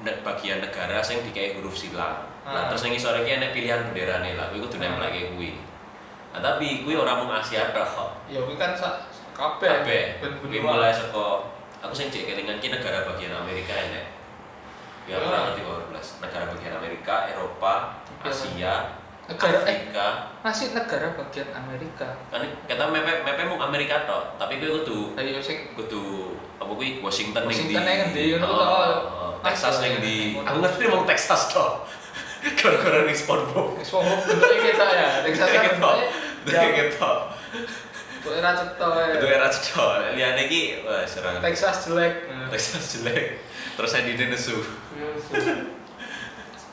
ne- 0.00 0.20
bagian 0.20 0.60
negara 0.60 1.00
sing 1.00 1.20
dikai 1.22 1.56
huruf 1.56 1.72
silang. 1.72 2.24
Ah. 2.44 2.52
Nah, 2.52 2.62
terus 2.68 2.84
yang 2.84 2.94
isore 2.94 3.20
ki 3.22 3.36
enek 3.36 3.52
pilihan 3.52 3.80
benderane 3.84 4.36
lah. 4.36 4.48
Kuwi 4.48 4.60
kudu 4.60 4.76
Ah. 4.76 4.82
nempleke 4.86 5.32
kuwi. 5.32 5.56
Nah, 6.32 6.40
tapi 6.40 6.82
kuwi 6.82 6.94
ora 6.94 7.16
mung 7.16 7.30
Asia 7.30 7.70
tok. 7.70 8.26
Ya 8.26 8.40
kuwi 8.40 8.56
kan. 8.56 8.72
Ben 10.20 10.32
Kuwi 10.40 10.60
benua. 10.62 10.78
mulai 10.78 10.92
saka 10.92 11.26
aku 11.80 11.92
sing 11.92 12.08
cek 12.08 12.24
kelingan 12.26 12.58
ki 12.58 12.70
negara 12.70 13.04
bagian 13.04 13.34
Amerika 13.34 13.72
enek. 13.72 14.06
Ya 15.04 15.16
Ah. 15.16 15.26
ora 15.26 15.38
ngerti 15.48 15.60
kok 15.62 15.88
belas. 15.90 16.06
Negara 16.20 16.44
bagian 16.48 16.74
Amerika, 16.76 17.28
Eropa, 17.28 17.74
Iya. 18.24 18.30
Asia, 18.30 18.74
negara 19.26 19.58
eh 19.62 19.88
Afrika. 19.88 20.06
masih 20.40 20.66
negara 20.70 21.06
bagian 21.14 21.48
Amerika. 21.50 22.08
Kan 22.28 22.44
kita 22.64 22.84
mepe 22.88 23.22
mepe 23.22 23.42
mung 23.44 23.58
Amerika 23.58 24.04
tok, 24.04 24.36
tapi 24.36 24.56
kuwi 24.56 24.70
kudu 24.74 25.16
Ayo 25.16 25.40
sing 25.40 25.72
kudu 25.72 26.34
apa 26.56 26.68
kuwi 26.68 27.00
Washington 27.00 27.44
Washington 27.44 27.80
yang 27.80 27.98
ngendi, 28.08 28.36
ngono 28.36 28.46
Oh, 28.46 28.60
oh, 28.60 29.30
Texas 29.40 29.74
Texas 29.74 29.74
ning 29.80 29.92
ndi? 29.98 30.18
yang- 30.34 30.44
Aku 30.44 30.56
ngerti 30.60 30.84
mung 30.86 31.04
Texas 31.04 31.42
tok. 31.48 31.88
Gara-gara 32.60 33.08
SpongeBob. 33.10 33.80
wis 33.80 33.88
wong 33.88 34.04
bentuknya 34.04 34.58
kita 34.62 34.86
ya. 34.86 35.08
Texas 35.24 35.48
kan 35.48 35.62
Gitu. 35.64 35.90
bentuknya 36.44 36.70
Gitu. 36.92 37.12
Kowe 38.20 38.40
ra 38.40 38.52
cetha 38.52 38.88
ya. 39.00 39.14
Itu 39.16 39.26
era. 39.28 39.48
Liyane 40.12 40.42
iki 40.44 40.80
wah 40.80 41.04
serang. 41.04 41.40
Texas 41.40 41.88
jelek. 41.88 42.28
Texas 42.48 42.84
jelek. 42.96 43.40
Terus 43.76 43.88
saya 43.88 44.04
di 44.04 44.28
nesu. 44.28 44.60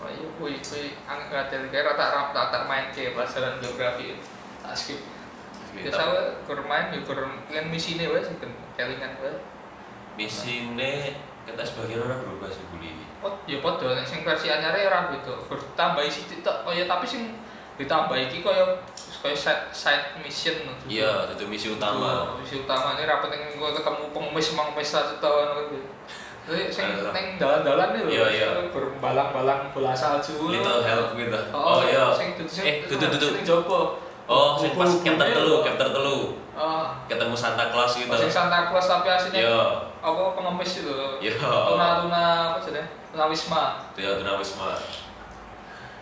Wah 0.01 0.09
iya 0.09 0.27
kuwi 0.41 0.57
kuwi 0.65 0.97
angkat 1.05 1.53
dari 1.53 1.67
kira 1.69 1.93
tak 1.93 2.09
rap 2.09 2.27
tak 2.33 2.49
tak 2.49 2.65
main 2.65 2.89
ke 2.89 3.13
pelajaran 3.13 3.61
geografi. 3.61 4.17
Tak 4.65 4.73
skip. 4.73 4.99
Biasa 5.71 6.01
wae 6.09 6.23
kur 6.49 6.59
main 6.65 6.89
yo 6.89 7.05
kur 7.05 7.21
kan 7.47 7.65
misine 7.69 8.09
wae 8.09 8.25
sing 8.25 8.41
kan 8.41 8.49
kelingan 8.73 9.13
wae. 9.21 9.37
Misine 10.17 11.15
kita 11.45 11.61
sebagian 11.61 12.05
orang 12.05 12.25
berubah 12.25 12.49
sih 12.49 12.65
ini. 12.81 13.05
Oh, 13.21 13.37
ya 13.45 13.61
padha 13.61 13.93
nek 13.93 14.05
sing 14.09 14.25
versi 14.25 14.49
anyare 14.49 14.89
ora 14.89 15.13
beda. 15.13 15.37
Kur 15.45 15.61
tambahi 15.77 16.09
sithik 16.09 16.41
tok 16.41 16.65
kaya 16.65 16.89
tapi 16.89 17.05
sing 17.05 17.37
ditambah 17.77 18.17
iki 18.17 18.41
kaya 18.41 18.81
kaya 19.21 19.37
side 19.37 19.69
side 19.69 20.17
mission. 20.21 20.65
Iya, 20.89 21.29
itu 21.33 21.45
misi 21.45 21.69
utama. 21.69 22.37
Misi 22.41 22.65
utama 22.65 22.97
ini 22.97 23.05
rapat 23.05 23.29
yang 23.37 23.53
gue 23.53 23.69
ketemu 23.77 24.03
pengemis 24.13 24.47
pengemis 24.57 24.89
satu 24.89 25.13
tahun 25.21 25.69
gitu. 25.69 25.77
Jadi 26.41 26.63
sing 26.67 26.85
Alah. 26.89 27.13
neng 27.13 27.37
dalan-dalan 27.37 27.87
nih 27.93 28.01
Iya, 28.11 28.25
iya. 28.27 28.47
berbalang-balang 28.73 29.69
bola 29.71 29.93
salju. 29.93 30.49
Little 30.49 30.81
help 30.81 31.13
gitu. 31.13 31.37
Oh, 31.53 31.77
Oh, 31.77 31.79
iya. 31.81 32.09
Sing 32.11 32.33
dudu 32.33 32.49
sing 32.49 32.65
Eh, 32.65 32.75
dudu 32.85 33.05
dudu. 33.07 33.27
Sing 33.37 33.45
jopo. 33.45 34.01
Oh, 34.25 34.55
sing 34.55 34.73
pas 34.73 34.87
chapter 34.87 35.27
telu, 35.27 35.45
lho. 35.47 35.57
chapter 35.61 35.87
telu. 35.91 36.17
Oh, 36.51 36.83
Ketemu 37.05 37.33
Santa 37.33 37.69
Claus 37.69 37.93
gitu. 37.95 38.09
sing 38.11 38.27
Santa 38.27 38.67
Claus 38.67 38.85
tapi 38.85 39.07
aslinya 39.07 39.39
Iya. 39.43 39.61
apa 39.99 40.21
pengemis 40.33 40.81
itu. 40.81 40.93
Iya. 41.19 41.37
Tuna-tuna 41.37 42.23
apa 42.49 42.59
jenenge? 42.59 42.89
Tuna 43.11 43.25
Wisma. 43.27 43.63
Iya, 43.93 44.11
Tuna 44.17 44.33
Wisma. 44.35 44.69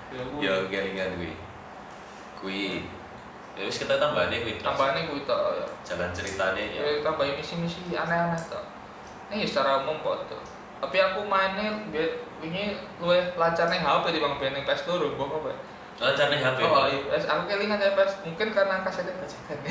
Ya, 0.10 0.22
ku- 0.24 0.40
Ya, 0.40 0.54
kelingan 0.66 1.10
kuwi. 1.16 1.32
Kuwi. 2.40 2.66
Ya 3.54 3.68
wis 3.68 3.78
kita 3.78 4.00
tambahane 4.00 4.40
kuwi. 4.40 4.56
tambahane 4.58 5.06
kuwi 5.06 5.22
tok 5.22 5.38
ya. 5.54 5.66
Jalan 5.84 6.10
ceritanya 6.10 6.64
ya. 6.64 6.80
Ya 6.80 7.04
tambahin 7.04 7.36
misi-misi 7.36 7.84
aneh-aneh 7.92 8.40
tok. 8.42 8.64
Ini 9.30 9.46
secara 9.46 9.86
umum 9.86 10.02
kok 10.02 10.26
tuh. 10.26 10.42
Tapi 10.80 10.98
aku 10.98 11.28
mainnya 11.28 11.76
biar 11.92 12.24
ini 12.42 12.80
luwe 13.04 13.36
lancar 13.36 13.68
nih 13.68 13.84
HP 13.84 14.16
di 14.16 14.20
bang 14.24 14.36
ning 14.56 14.64
PS 14.66 14.88
loro 14.90 15.14
mbok 15.14 15.44
apa. 15.44 15.52
Lancar 16.00 16.32
nih 16.32 16.40
HP. 16.40 16.58
Oh, 16.64 16.88
iya, 16.88 17.00
PS 17.14 17.26
aku 17.28 17.42
kelingan 17.52 17.78
ya 17.78 17.94
PS 17.94 18.14
mungkin 18.26 18.48
karena 18.56 18.82
kasetnya 18.82 19.14
bajakan. 19.20 19.58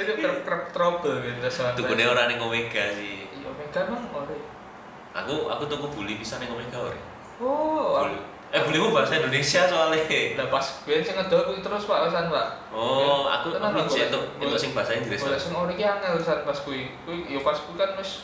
Itu 0.00 0.12
kerap 0.18 0.38
kerap 0.42 0.62
trouble 0.72 1.20
gitu 1.22 1.48
soalnya. 1.52 1.76
Tukune 1.78 2.04
ora 2.08 2.26
ning 2.26 2.40
Omega 2.40 2.84
sih. 2.96 3.28
Iya, 3.28 3.50
Mega 3.54 3.80
mang 3.86 4.08
ore. 4.10 4.38
Aku 5.14 5.46
aku 5.46 5.62
tuku 5.70 5.86
bully 5.94 6.18
pisan 6.18 6.42
ning 6.42 6.50
Omega 6.50 6.80
ora. 6.80 6.98
Oh, 7.38 7.98
Bully. 8.02 8.33
Eh 8.54 8.62
bulimu 8.62 8.94
bahasa 8.94 9.18
Indonesia 9.18 9.66
soalnya. 9.66 9.98
Lah 10.38 10.46
pas 10.46 10.62
biyen 10.86 11.02
sing 11.02 11.18
ngedol 11.18 11.42
kuwi 11.50 11.58
terus 11.58 11.90
Pak 11.90 12.06
Hasan, 12.06 12.30
Pak. 12.30 12.70
Oh, 12.70 13.26
aku 13.26 13.50
Tenan, 13.50 13.74
aku 13.74 13.90
itu 13.90 14.20
itu 14.38 14.54
sing 14.54 14.70
bahasa 14.70 14.94
Inggris. 14.94 15.18
Boleh 15.18 15.40
sing 15.42 15.50
ori 15.50 15.74
ki 15.74 15.82
angel 15.82 16.22
Hasan 16.22 16.46
pas 16.46 16.58
kuwi. 16.62 16.94
Kuwi 17.02 17.34
ya 17.34 17.42
pas 17.42 17.58
kuwi 17.58 17.74
kan 17.74 17.98
wis 17.98 18.22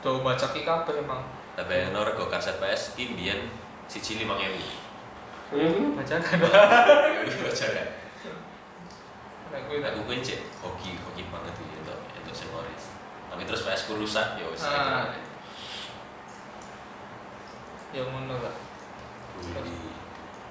do 0.00 0.24
baca 0.24 0.46
ki 0.48 0.64
kabeh 0.64 0.96
emang. 1.04 1.20
Tapi 1.52 1.92
yang 1.92 1.92
rego 1.92 2.24
kaset 2.32 2.56
PS 2.56 2.96
ki 2.96 3.12
mbiyen 3.12 3.52
siji 3.84 4.24
5000. 4.24 4.24
Iya, 4.24 4.48
kuwi 5.76 5.92
bacakan. 5.92 6.38
Itu 7.28 7.36
baca 7.44 7.66
kan. 7.76 7.88
Nek 9.52 9.60
kuwi 9.68 9.78
Aku 9.84 10.00
kuwi 10.08 10.24
cek 10.24 10.40
hoki 10.64 10.96
hoki 11.04 11.28
banget 11.28 11.52
iki 11.52 11.84
itu 11.84 11.94
itu 12.24 12.32
sing 12.32 12.48
ori. 12.56 12.72
tapi 13.26 13.44
terus 13.44 13.68
PS 13.68 13.84
ku 13.84 14.00
rusak 14.00 14.40
ya 14.40 14.48
wis 14.48 14.64
ya 17.92 18.00
ngono 18.00 18.34
lah 18.40 18.65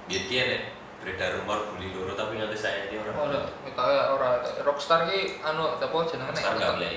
biar 0.06 0.24
dia 0.30 0.44
nek? 0.46 0.62
Beredar 1.02 1.38
rumor 1.38 1.60
bully 1.70 1.94
loro 1.94 2.18
tapi 2.18 2.42
nganti 2.42 2.58
saya 2.58 2.90
ini 2.90 2.98
orang 2.98 3.30
ora 3.30 3.42
kita 3.62 3.84
ora. 4.18 4.30
Rockstar 4.66 5.06
ki 5.06 5.38
anu 5.46 5.78
apa 5.78 5.98
jenenge 6.10 6.34
nek 6.34 6.42
nggak 6.42 6.54
ngetok- 6.58 6.76
boleh 6.82 6.94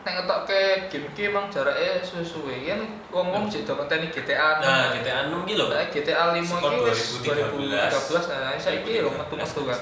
nek 0.00 0.12
ngetokke 0.16 0.62
game 0.88 1.08
ki 1.12 1.22
emang 1.28 1.52
jarake 1.52 2.00
suwe-suwe. 2.00 2.56
Kan 2.64 2.80
wong-wong 3.12 3.52
jek 3.52 3.68
do 3.68 3.76
ngenteni 3.76 4.08
GTA 4.08 4.64
nah 4.64 4.88
GTA 4.96 5.28
6 5.28 5.44
ki 5.44 5.54
lho. 5.60 5.66
Nah, 5.68 5.84
GTA 5.92 6.32
5 6.32 6.40
Skor 6.40 6.72
ki 6.72 6.80
wis 6.88 7.00
2013 7.20 7.92
2013. 7.92 8.32
nah 8.32 8.56
saiki 8.56 9.04
lho 9.04 9.12
metu-metu 9.12 9.62
kan. 9.68 9.80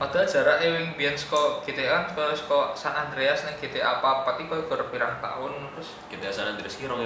Padahal 0.00 0.24
jaraknya 0.26 0.66
yang 0.80 0.86
biyen 0.96 1.14
saka 1.14 1.60
GTA 1.62 2.08
ke 2.10 2.24
saka 2.34 2.72
San 2.74 2.96
Andreas 2.98 3.46
nang 3.46 3.54
GTA 3.62 4.00
apa 4.00 4.24
apa 4.24 4.40
iki 4.40 4.48
koyo 4.50 4.66
pirang 4.66 5.22
tahun 5.22 5.52
terus 5.76 5.88
GTA 6.10 6.32
San 6.34 6.50
Andreas 6.56 6.74
ki 6.74 6.88
2000 6.90 6.98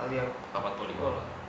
lali 0.00 0.16
aku. 0.16 0.32
45 0.54 0.96
Semono 0.96 1.41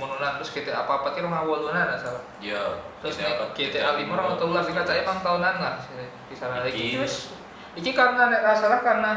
lah 0.00 0.30
terus 0.36 0.50
GTA 0.50 0.82
apa 0.82 0.92
apa 0.98 1.12
iki 1.12 1.20
2008 1.20 1.68
an 1.68 1.88
salah. 1.94 2.22
ya 2.38 2.62
Terus 3.00 3.18
nek 3.18 3.52
GTA 3.52 3.98
5 3.98 4.08
orang 4.08 4.38
tuh 4.38 4.48
lah 4.48 4.62
dikacai 4.62 5.02
emang 5.02 5.18
tahunan 5.20 5.54
lah 5.58 5.74
di 6.26 6.34
sana 6.34 6.64
iki 6.64 6.96
wis. 6.96 7.36
iki 7.74 7.92
karena 7.92 8.28
nek 8.28 8.40
salah 8.56 8.80
karena 8.80 9.12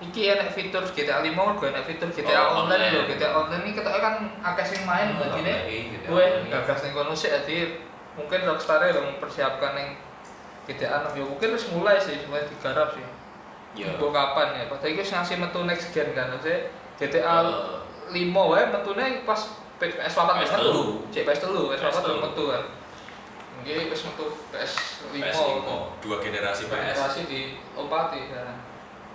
iki 0.00 0.28
enek 0.28 0.52
fitur 0.52 0.84
GTA 0.84 1.20
5 1.20 1.32
mergo 1.32 1.64
enek 1.64 1.84
fitur 1.84 2.08
GTA 2.08 2.40
Oh, 2.42 2.64
online 2.64 2.90
lho. 2.90 3.02
GTA 3.06 3.30
online 3.32 3.64
iki 3.64 3.72
ketok 3.78 3.96
kan 3.96 4.14
akeh 4.42 4.66
sing 4.66 4.80
main 4.84 5.16
dadine 5.16 5.54
gue 6.00 6.24
gagas 6.48 6.80
ning 6.82 6.92
kono 6.92 7.12
jadi 7.12 7.58
mungkin 8.16 8.40
Rockstar 8.42 8.82
udah 8.82 9.04
mempersiapkan 9.06 9.72
yang 9.72 9.90
GTA 10.64 11.08
6 11.08 11.16
ya 11.16 11.24
mungkin 11.24 11.48
harus 11.52 11.66
mulai 11.70 11.96
sih 11.96 12.20
mulai 12.26 12.44
digarap 12.44 12.92
sih. 12.92 13.04
Ya 13.70 13.86
Untuk 13.86 14.10
kapan 14.10 14.58
ya? 14.58 14.64
Padahal 14.66 14.90
itu 14.90 15.06
ngasih 15.06 15.36
metu 15.38 15.62
next 15.62 15.94
gen 15.94 16.10
kan 16.10 16.34
maksudnya 16.34 16.66
GTA 16.98 17.36
Eh, 18.10 18.26
5 18.26 18.34
wae 18.34 18.66
metune 18.66 19.22
pas 19.22 19.38
PS 19.80 20.12
4 20.12 20.38
PS 20.44 20.50
telu. 20.52 20.84
cek 21.08 21.24
PS 21.24 21.40
3 21.48 21.72
PS 21.72 21.80
4 21.80 21.88
PS 21.88 21.98
telu. 22.04 22.18
metu 22.20 22.44
kan? 22.46 22.62
Mungkin 23.56 23.76
wis 23.88 24.02
metu 24.04 24.26
PS 24.52 24.72
5 25.08 25.16
PS5 25.16 25.68
dua 26.00 26.16
generasi 26.20 26.62
PS 26.64 26.72
generasi 26.76 27.20
di 27.24 27.40
lompati 27.72 28.20
kan? 28.28 28.60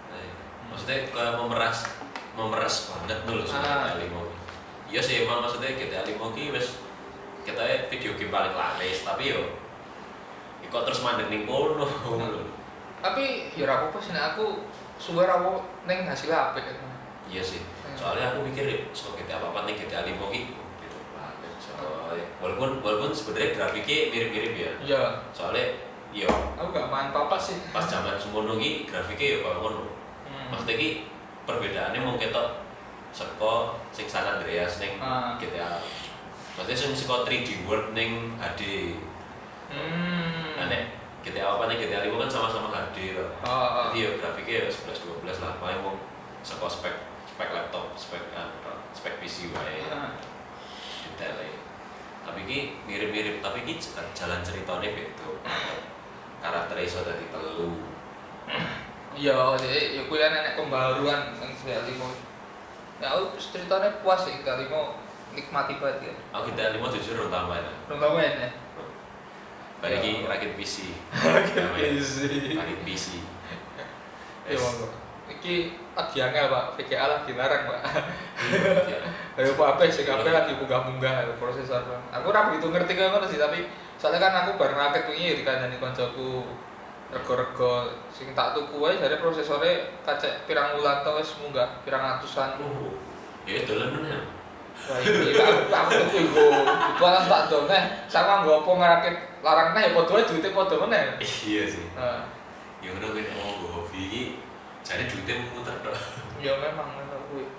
Nah, 0.09 0.25
maksudnya 0.69 1.05
kayak 1.07 1.33
memeras 1.37 1.77
memeras 2.33 2.75
banget 2.89 3.19
dulu 3.23 3.45
sih 3.45 3.55
Ah. 3.55 3.93
GTA 3.93 4.09
5 4.09 4.91
iya 4.91 5.01
sih 5.01 5.23
emang 5.23 5.41
maksudnya 5.41 5.71
GTA 5.71 6.01
5 6.03 6.35
ki 6.35 6.51
wis 6.51 6.81
kita 7.41 7.61
video 7.87 8.17
game 8.17 8.33
paling 8.33 8.53
laris 8.53 9.05
tapi 9.05 9.29
yo 9.31 9.41
ya 10.61 10.67
kok 10.67 10.83
terus 10.83 11.05
mandek 11.05 11.29
ning 11.29 11.45
kono 11.45 11.85
tapi 12.99 13.53
ya 13.53 13.69
ora 13.69 13.85
apa-apa 13.85 13.97
sih 14.01 14.11
nek 14.13 14.33
aku 14.33 14.65
suwe 14.97 15.21
ra 15.21 15.37
apa 15.37 15.61
ning 15.85 16.09
hasil 16.09 16.29
apik 16.29 16.65
kan 16.65 16.77
iya 17.27 17.41
sih. 17.41 17.61
Hmm. 17.61 17.95
soalnya 17.95 18.35
aku 18.35 18.45
mikir 18.45 18.63
ya 18.67 18.77
so 18.91 19.15
GTA 19.15 19.39
apa 19.39 19.65
nih? 19.65 19.73
GTA 19.79 20.03
5 20.05 20.19
ki? 20.33 20.41
Gitu. 20.53 20.97
Banget 21.15 21.53
soalnya 21.57 22.25
walaupun 22.43 22.83
walaupun 22.83 23.11
sebenarnya 23.15 23.55
grafiknya 23.55 23.97
mirip-mirip 24.11 24.53
ya. 24.53 24.71
Iya. 24.83 25.01
Soalnya 25.31 25.65
yo 26.15 26.29
aku 26.55 26.71
gak 26.71 26.87
main 26.87 27.09
apa-apa 27.11 27.35
sih. 27.39 27.57
Pas 27.71 27.83
zaman 27.83 28.15
semono 28.15 28.55
ki 28.55 28.85
grafiknya 28.85 29.37
yo 29.37 29.37
kok 29.43 29.55
ngono. 29.59 29.83
Hmm. 30.25 30.47
maksudnya 30.53 30.75
ki 30.77 30.89
perbedaannya 31.45 31.99
mau 32.01 32.17
ketok 32.17 32.65
seko 33.15 33.79
sing 33.95 34.09
San 34.09 34.27
Andreas 34.27 34.81
ning 34.83 34.99
Ah. 34.99 35.39
GTA 35.39 35.79
maksudnya 36.57 36.75
sing 36.75 36.91
seko 36.91 37.23
3D 37.23 37.63
World 37.63 37.95
ning 37.95 38.35
HD 38.35 38.91
hmm. 39.71 40.59
Nah 40.59 40.67
nek 40.67 40.83
GTA 41.23 41.47
apa 41.47 41.71
nih 41.71 41.79
GTA 41.79 42.03
5 42.05 42.21
kan 42.21 42.29
sama-sama 42.29 42.67
HD 42.75 43.15
loh 43.15 43.29
Oh, 43.45 43.49
oh. 43.49 43.85
jadi 43.95 43.97
ya 44.03 44.09
grafiknya 44.19 44.55
ya 44.65 44.67
11 44.67 45.23
12 45.23 45.43
lah. 45.45 45.53
Paling 45.57 45.79
mau 45.79 45.95
seko 46.43 46.67
spek 46.67 46.95
spek 47.35 47.51
laptop 47.51 47.91
spek 47.99 48.23
apa 48.31 48.71
spek 48.95 49.19
PC 49.19 49.51
wae 49.51 49.83
Ah. 49.91 50.15
detailnya 51.03 51.59
tapi 52.23 52.47
ki 52.47 52.59
mirip-mirip 52.87 53.43
tapi 53.43 53.67
ki 53.67 53.75
jalan 54.15 54.39
ceritanya 54.39 54.87
beda 54.89 55.27
karakter 56.39 56.77
iso 56.79 57.03
dadi 57.03 57.27
telu 57.27 57.75
Iya, 59.15 59.55
jadi 59.55 59.95
ya 59.95 60.01
kuwi 60.11 60.19
kan 60.19 60.35
enek 60.35 60.59
pembaruan 60.59 61.31
yang 61.39 61.47
GTA 61.55 61.87
5. 61.87 62.03
Ya 62.99 63.15
aku 63.15 63.39
ceritanya 63.39 63.87
puas 64.03 64.27
sih 64.27 64.43
GTA 64.43 64.59
5 64.59 64.67
nikmati 65.31 65.79
banget 65.79 66.11
ya. 66.11 66.13
aku 66.35 66.51
GTA 66.51 66.75
5 66.75 66.83
jujur 66.99 67.23
orang 67.23 67.31
tambah 67.31 67.55
ya 67.55 67.71
tau 67.95 68.11
main 68.11 68.35
ya? 68.43 68.49
balik 69.79 69.99
Ya. 69.99 70.03
ki 70.03 70.11
rakit 70.27 70.51
PC 70.59 70.75
rakit 72.59 72.79
PC 72.83 73.05
Ya 74.45 74.57
monggo. 74.59 74.87
Iki 75.25 75.55
lagi 75.97 76.17
angel 76.21 76.45
Pak, 76.53 76.65
VGA 76.77 77.05
lagi 77.09 77.31
larang 77.33 77.63
Pak. 77.65 77.79
Ya. 78.85 78.99
Ayo 79.41 79.51
Pak 79.57 79.67
Ape 79.75 79.89
sih 79.89 80.05
kabeh 80.05 80.31
lagi 80.31 80.53
munggah-munggah 80.55 81.35
prosesor. 81.41 81.81
Aku 82.13 82.29
ora 82.29 82.51
begitu 82.51 82.69
ngerti 82.69 82.93
kaya 82.93 83.09
ngono 83.09 83.25
sih, 83.25 83.41
tapi 83.41 83.65
soalnya 83.97 84.21
kan 84.21 84.33
aku 84.45 84.61
bareng 84.61 84.77
rakit 84.77 85.09
wingi 85.09 85.41
dikandani 85.41 85.81
koncoku 85.81 86.45
rego-rego 87.09 87.95
sing 88.09 88.33
tak 88.33 88.57
tuku 88.57 88.81
wae 88.81 88.97
jare 88.97 89.21
prosesore 89.21 89.93
kacek 90.01 90.49
pirang 90.49 90.73
wulan 90.75 91.05
to 91.05 91.11
wis 91.17 91.31
munggah 91.41 91.81
pirang 91.81 92.17
atusan. 92.17 92.61
Oh, 92.61 92.93
ya 93.49 93.65
dolan 93.65 93.97
meneh. 93.97 94.21
Wah 94.75 94.99
iki 94.99 95.39
aku 95.39 95.73
aku 95.73 95.91
tuku 96.05 96.17
iku. 96.31 96.45
Tak 97.01 97.43
done. 97.49 97.79
Sama 98.05 98.45
nggo 98.45 98.61
apa 98.61 98.71
ngerakit 98.77 99.15
larang 99.41 99.73
ya 99.73 99.89
padha 99.95 100.11
wae 100.15 100.27
duite 100.29 100.49
padha 100.53 100.75
meneh. 100.85 101.03
Iya 101.19 101.63
sih. 101.65 101.85
Nah, 101.97 102.35
Ya 102.85 102.93
udah 102.93 103.17
gue 103.17 103.25
mau 103.33 103.81
hobi 103.81 103.97
iki 104.05 104.23
jadi 104.85 105.03
duitnya 105.09 105.41
muter 105.49 105.73
tok. 105.81 105.97
ya 106.37 106.53
memang 106.61 106.93
ngono 106.93 107.17
kuwi. 107.33 107.49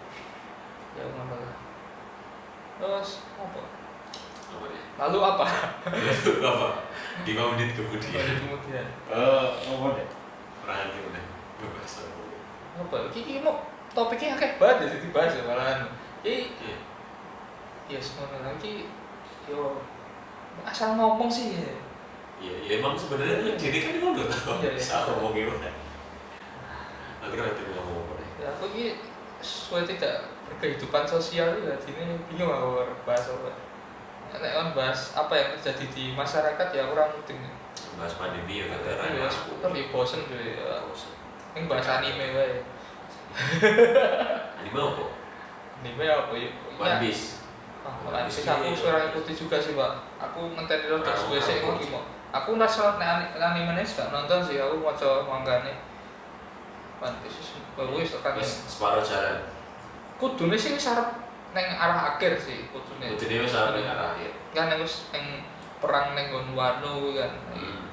Ya 0.94 1.02
lah. 1.10 1.58
Terus 2.78 3.10
apa? 3.34 3.60
Apa 4.46 4.64
ya? 4.70 4.82
Lalu 4.96 5.18
apa? 5.26 5.44
Apa? 6.54 6.68
Di 7.26 7.32
menit 7.34 7.74
kemudian. 7.74 8.14
kemudian. 8.46 8.86
Eh, 9.10 9.46
apa 9.58 9.86
deh? 9.98 10.06
Kurang 10.62 10.78
lagi 10.86 10.98
udah 11.02 11.24
bebas. 11.58 11.92
Apa? 12.78 12.96
Iki 13.10 13.20
iki 13.26 13.34
mau 13.42 13.66
topiknya 13.90 14.38
akeh 14.38 14.60
banget 14.62 14.86
ya 14.86 14.86
jadi 14.94 15.08
bahas 15.10 15.32
ya 15.34 15.42
malahan. 15.50 15.78
Iki 16.22 16.54
Iya. 16.62 16.76
ya 17.90 17.98
semono 17.98 18.38
lagi 18.42 18.86
yo 19.50 19.82
asal 20.62 20.94
ngomong 20.94 21.26
sih 21.26 21.58
ya. 21.58 21.74
Iya, 22.38 22.54
ya 22.62 22.72
emang 22.78 22.94
sebenarnya 22.94 23.58
jadi 23.58 23.78
kan 23.82 23.94
ngono 23.98 24.22
tau. 24.30 24.62
Iya, 24.62 24.70
iya. 24.70 24.78
Bisa 24.78 25.02
ngomong 25.10 25.34
gimana? 25.34 25.85
Akhirnya 27.26 27.50
nanti 27.50 27.62
ngomong 27.74 27.96
apa 28.06 28.12
deh? 28.22 28.28
Ya 28.38 28.48
aku 28.54 28.64
ini 28.70 28.84
sesuai 29.42 29.82
tidak 29.84 30.14
berkehidupan 30.46 31.04
sosial 31.04 31.58
ya 31.58 31.74
ini 31.74 32.22
bingung 32.30 32.50
aku 32.50 32.86
bahas 33.02 33.26
apa. 33.26 33.50
Nek 34.36 34.52
on 34.54 34.68
bahas 34.76 35.10
apa 35.16 35.32
yang 35.34 35.48
terjadi 35.58 35.84
di 35.90 36.04
masyarakat 36.14 36.68
ya 36.70 36.82
kurang 36.86 37.10
penting. 37.18 37.38
Bahas 37.98 38.14
pandemi 38.14 38.62
ya 38.62 38.70
kata 38.70 38.90
Tapi 39.02 39.18
ya 39.18 39.28
seputar 39.28 39.70
ya 39.74 39.84
bosen 39.90 40.20
tuh 40.30 40.38
ya. 40.38 40.86
Ini 41.56 41.66
bahas 41.66 41.88
anime 41.88 42.26
wae. 42.36 42.58
Anime 44.62 44.78
apa? 44.80 45.04
Anime 45.82 46.04
apa 46.06 46.32
ya? 46.36 46.50
One 46.78 46.96
Piece. 47.02 47.42
Ah, 47.82 47.94
One 48.06 48.28
Piece 48.28 48.44
aku 48.46 48.72
sekarang 48.76 49.02
ikuti 49.12 49.32
juga 49.34 49.56
sih 49.58 49.72
pak. 49.74 49.92
Aku 50.20 50.52
ngenteni 50.54 50.86
lo 50.88 51.02
terus 51.02 51.26
Orang- 51.26 51.32
WC 51.40 51.48
orang 51.50 51.60
aku 51.60 51.70
gimana? 51.82 52.06
Aku 52.34 52.50
anime 53.40 53.82
gak 53.96 54.08
nonton 54.12 54.40
sih. 54.44 54.56
Aku 54.60 54.76
mau 54.80 54.92
coba 54.92 55.24
manggane. 55.24 55.72
One 57.00 57.16
Piece 57.20 57.36
wis 57.40 57.50
bagus 57.76 58.16
kan. 58.24 58.32
Wis 58.40 58.50
separuh 58.68 59.04
jalan. 59.04 59.44
Kudune 60.16 60.56
sih 60.56 60.72
wis 60.72 60.88
arep 60.88 61.08
neng 61.52 61.66
arah 61.76 62.16
akhir 62.16 62.36
sih 62.40 62.68
kudune. 62.72 63.16
Jadi 63.16 63.44
wis 63.44 63.52
sampai 63.52 63.84
arah 63.84 64.16
akhir. 64.16 64.32
kan 64.56 64.72
wis 64.80 65.12
yang 65.12 65.44
perang 65.80 66.16
neng 66.16 66.32
gon 66.32 66.48
Wano 66.56 67.04
kuwi 67.04 67.20
kan. 67.20 67.32
Hmm. 67.52 67.84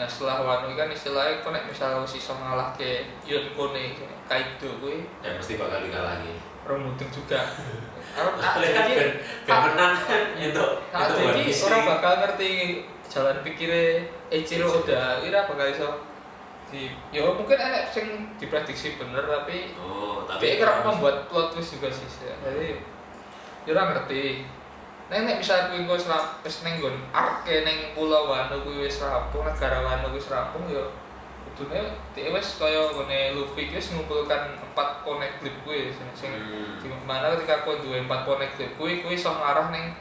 Nah 0.00 0.08
setelah 0.08 0.40
Wano 0.40 0.72
kuwi 0.72 0.80
kan 0.80 0.88
istilahnya 0.88 1.44
kok 1.44 1.52
nek 1.52 1.68
misal 1.68 2.00
wis 2.00 2.16
iso 2.16 2.32
ngalahke 2.32 3.12
Yonko 3.28 3.76
ne 3.76 3.92
Kaido 4.24 4.80
kuwi 4.80 5.04
Ya 5.20 5.36
mesti 5.36 5.60
bakal 5.60 5.84
dikalahi. 5.84 6.32
orang 6.64 6.80
mudeng 6.80 7.12
juga. 7.12 7.44
Arep 8.16 8.34
ah, 8.40 8.56
Oleh 8.56 8.70
kan 8.72 8.84
jadi 8.88 8.94
ben 8.94 9.10
ben 9.44 9.58
menang 9.68 9.94
itu 10.38 10.64
nah, 10.94 11.02
itu 11.02 11.12
jadi 11.18 11.24
One 11.28 11.40
Piece. 11.44 11.60
orang 11.66 11.82
bakal 11.82 12.12
ngerti 12.24 12.52
jalan 13.10 13.36
pikirnya 13.44 14.06
Eiichiro 14.32 14.70
Oda 14.70 15.18
ira 15.20 15.44
bakal 15.50 15.66
iso 15.68 15.88
di 16.74 16.90
ya 17.14 17.22
mungkin 17.22 17.54
enek 17.54 17.94
sing 17.94 18.34
diprediksi 18.34 18.98
bener 18.98 19.22
tapi 19.22 19.78
Oh, 19.78 20.26
tapi 20.26 20.58
kerap 20.58 20.82
membuat 20.82 21.30
plot 21.30 21.54
twist 21.54 21.78
juga 21.78 21.86
sih 21.94 22.10
jadi 22.18 22.82
ya 23.64 23.70
ora 23.72 23.94
ngerti. 23.94 24.42
Neng 25.04 25.28
nek 25.28 25.38
bisa 25.44 25.68
kuwi 25.68 25.84
engko 25.84 26.00
wis 26.42 26.56
ning 26.64 26.80
nggon 26.80 26.96
arke 27.12 27.62
ning 27.62 27.92
pulau 27.94 28.26
Wano 28.26 28.56
kuwi 28.64 28.88
wis 28.88 29.04
rampung, 29.04 29.44
negara 29.44 29.84
Wano 29.84 30.10
wis 30.16 30.32
rampung 30.32 30.64
ya 30.66 30.80
kudune 31.44 31.92
dhek 32.16 32.32
wis 32.32 32.56
kaya 32.56 32.88
ngene 32.90 33.36
Luffy 33.36 33.68
wis 33.70 33.92
ngumpulkan 33.92 34.56
empat 34.58 35.04
poneglyph 35.06 35.60
kuwi 35.62 35.92
sing 35.92 36.08
sing 36.16 36.32
Hmm. 36.34 36.80
di 36.80 36.88
mana 37.04 37.36
ketika 37.36 37.62
kowe 37.68 37.76
duwe 37.78 38.00
empat 38.02 38.24
poneglyph 38.24 38.74
kuwi 38.80 39.04
kuwi 39.04 39.14
iso 39.14 39.28
ngarah 39.30 39.68
ning 39.70 39.92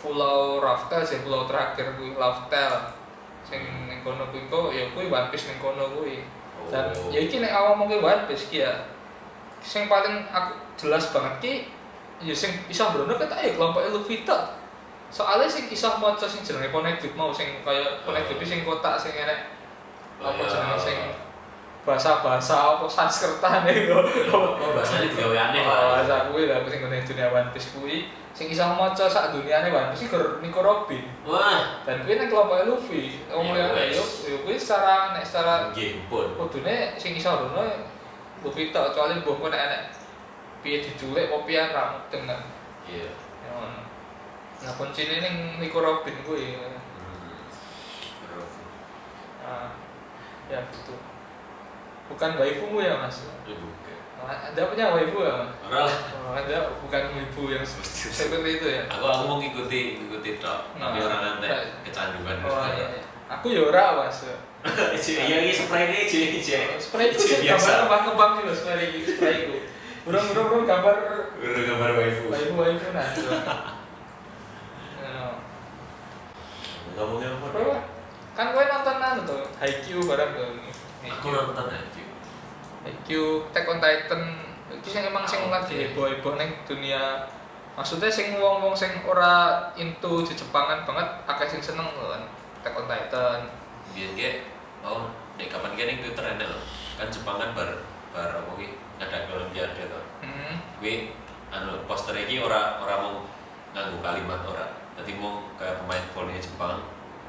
pulau 0.00 0.58
Raftel 0.58 1.04
sing 1.04 1.20
pulau 1.22 1.44
terakhir 1.44 1.92
kuwi 2.00 2.16
Raftel 2.16 2.72
sing 3.44 3.60
ning 3.86 4.00
kono 4.00 4.24
kuwi 4.32 4.48
kok 4.48 4.72
ya 4.72 4.88
kuwi 4.92 5.06
One 5.08 5.28
Piece 5.28 5.46
ning 5.46 5.60
kono 5.60 5.84
kuwi 5.92 6.24
dan 6.72 6.88
Oh. 6.90 7.12
ya 7.12 7.20
iki 7.20 7.44
nek 7.44 7.52
awak 7.52 7.76
ngomongke 7.76 8.00
One 8.00 8.22
Piece 8.24 8.48
ki 8.48 8.64
ya 8.64 8.72
sing 9.60 9.84
paling 9.86 10.24
aku 10.28 10.52
jelas 10.80 11.12
banget 11.12 11.34
ki 11.40 11.52
ya 12.24 12.32
sing 12.32 12.52
iso 12.66 12.88
mbrono 12.88 13.16
ketok 13.16 13.36
ya 13.36 13.52
kelompok 13.52 13.84
Luffy 13.92 14.24
tok. 14.24 14.60
Soalnya 15.12 15.46
sing 15.46 15.68
iso 15.68 15.94
maca 16.00 16.24
sing 16.26 16.40
jenenge 16.42 16.72
Poneglyph 16.72 17.14
mau 17.14 17.30
sing 17.30 17.60
kaya 17.62 18.00
Poneglyph 18.02 18.42
sing 18.42 18.64
kotak 18.64 18.96
sing 18.96 19.12
enek 19.12 19.52
apa 20.18 20.30
Oh, 20.30 20.32
iya. 20.32 20.46
jenenge 20.48 20.78
sing 20.80 20.98
bahasa-bahasa 21.84 22.54
apa 22.74 22.84
Sanskerta 22.88 23.62
nih 23.62 23.86
kok. 23.86 24.04
Oh, 24.32 24.72
bahasanya 24.72 25.04
digawe 25.06 25.36
aneh 25.38 25.60
Oh, 25.60 25.68
lah. 25.68 26.00
bahasa 26.00 26.14
kuwi 26.32 26.48
lah 26.48 26.64
sing 26.64 26.80
ngene 26.80 27.04
dunia 27.04 27.28
One 27.28 27.52
Piece 27.52 27.68
kuwi 27.72 27.96
sing 28.32 28.48
iso 28.48 28.64
maca 28.64 29.04
sak 29.04 29.30
duniane 29.30 29.68
One 29.68 29.92
Piece 29.92 30.08
gur 30.08 30.40
Nico 30.40 30.58
Robin. 30.58 31.04
Wah, 31.22 31.84
Dan 31.84 32.02
kuwi 32.02 32.16
nang 32.16 32.26
kelompok 32.26 32.64
Luffy. 32.64 33.20
Omong 33.28 33.52
Ya, 33.52 33.68
yo 33.92 34.02
kuwi 34.42 34.56
secara 34.56 35.12
nek 35.12 35.22
secara 35.22 35.68
game 35.70 36.08
pun. 36.08 36.32
kudune 36.34 36.96
sing 36.96 37.12
iso 37.14 37.30
rono 37.30 37.68
Luffy 38.40 38.68
tok 38.68 38.90
kecuali 38.90 39.20
mbok 39.20 39.36
kok 39.38 39.50
nek 39.50 39.62
enek 39.62 39.82
piye 40.60 40.80
diculik 40.80 41.28
apa 41.28 41.44
piye 41.44 41.62
ra 41.68 41.84
dengan 42.08 42.40
Iya. 42.84 43.12
ya. 43.44 43.52
Nah 44.60 44.72
kuncine 44.74 45.20
ning 45.20 45.34
Nico 45.60 45.78
Robin 45.78 46.16
kuwi. 46.24 46.56
Hmm. 46.56 46.80
Ah, 49.44 49.68
ya 50.48 50.60
gitu. 50.68 50.96
Bukan 52.04 52.30
waifumu 52.36 52.78
ya 52.80 53.00
mas? 53.00 53.24
Itu 53.44 53.56
bukan. 53.56 53.96
Anda 54.24 54.62
punya 54.68 54.86
waifu 54.92 55.18
ya 55.20 55.32
mas? 55.40 55.50
Ora 55.64 55.78
lah. 55.88 55.96
Oh, 56.24 56.32
anda 56.32 56.56
bukan 56.80 57.02
waifu 57.12 57.42
yang 57.48 57.64
seperti 57.64 58.50
itu 58.60 58.66
ya? 58.68 58.82
Aku 58.88 59.04
aku 59.04 59.22
mau 59.24 59.36
ngikuti 59.40 59.80
ngikuti 60.00 60.30
tok, 60.36 60.72
tapi 60.76 60.98
Nah, 61.00 61.06
orang 61.08 61.20
nanti 61.40 61.48
kecanduan. 61.88 62.36
Oh 62.44 62.64
iya, 62.72 62.86
iya. 62.96 63.02
Aku 63.28 63.46
ya 63.50 63.60
ora 63.64 64.04
mas. 64.04 64.20
Iya 65.04 65.44
ini 65.44 65.52
spray 65.52 65.92
ini 65.92 66.08
jadi 66.08 66.38
jadi. 66.40 66.76
Spray 66.80 67.12
itu 67.12 67.20
sih 67.20 67.44
gambar 67.44 67.84
kembang-kembang 67.84 68.30
sih 68.32 68.44
mas, 68.48 68.56
spray 68.64 68.88
itu, 68.96 69.12
spray 69.12 69.36
itu. 69.44 69.56
Burung 70.04 70.24
burung 70.32 70.46
burung 70.48 70.64
gambar 70.64 70.96
Udah 71.36 71.62
gambar 71.68 71.90
waifu. 71.96 72.32
waifu 72.32 72.52
waifu 72.56 72.88
nah. 72.92 73.04
Ya. 75.00 75.24
Ngomongnya 76.96 77.28
apa? 77.28 77.46
Apa? 77.52 77.76
Kan 78.34 78.46
gue 78.50 78.64
nonton 78.64 78.96
anu 78.98 79.20
tuh, 79.28 79.42
Haikyuu 79.60 80.02
bareng 80.08 80.30
tuh. 80.32 80.48
Aku 81.04 81.26
nonton 81.28 81.66
aja. 81.68 81.93
Haikyuu, 82.84 83.48
Attack 83.48 83.66
on 83.68 83.80
Titan, 83.80 84.22
itu 84.68 84.88
sing 84.92 85.02
emang 85.08 85.24
sing 85.24 85.40
lagi 85.48 85.72
oke. 85.72 85.82
heboh-heboh 85.90 86.34
ning 86.36 86.50
dunia 86.68 87.24
maksudnya 87.74 88.12
sing 88.12 88.36
wong-wong 88.38 88.76
sing 88.76 88.92
ora 89.02 89.72
into 89.74 90.22
Jepangan 90.22 90.84
banget 90.86 91.08
akeh 91.26 91.48
sing 91.48 91.62
seneng 91.64 91.88
kan 91.96 92.22
Attack 92.60 92.76
on 92.76 92.86
Titan 92.86 93.40
Biar 93.92 94.10
kayak 94.16 94.36
oh, 94.82 95.06
dek 95.36 95.48
kapan 95.52 95.76
kayak 95.76 95.86
ning 95.92 95.98
Twitter 96.02 96.24
ada 96.24 96.44
loh. 96.50 96.62
Kan 96.98 97.12
Jepang 97.12 97.36
kan 97.38 97.52
bar 97.52 97.70
bar 98.10 98.30
apa 98.42 98.50
ki 98.58 98.68
ada 98.98 99.28
olimpiade 99.28 99.86
tuh. 99.86 100.04
hmm. 100.24 100.54
Gue 100.80 101.12
anu 101.54 101.84
poster 101.86 102.16
iki 102.16 102.40
ora 102.42 102.80
ora 102.82 102.94
mau 102.98 103.14
nganggo 103.76 104.00
kalimat 104.00 104.40
ora. 104.48 104.66
Dadi 104.98 105.14
mau 105.18 105.46
kayak 105.60 105.84
pemain 105.84 106.04
volley 106.14 106.38
Jepang 106.40 106.80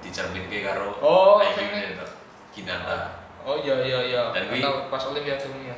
dicerminke 0.02 0.62
karo 0.62 0.96
Oh, 1.02 1.42
tuh. 1.42 2.12
Hinata. 2.56 3.25
Oh 3.46 3.56
iya 3.56 3.76
iya 3.80 4.00
iya 4.04 4.22
Dan 4.32 4.50
atau 4.52 4.90
pas 4.90 5.04
Olimpiade 5.06 5.46
ya 5.62 5.78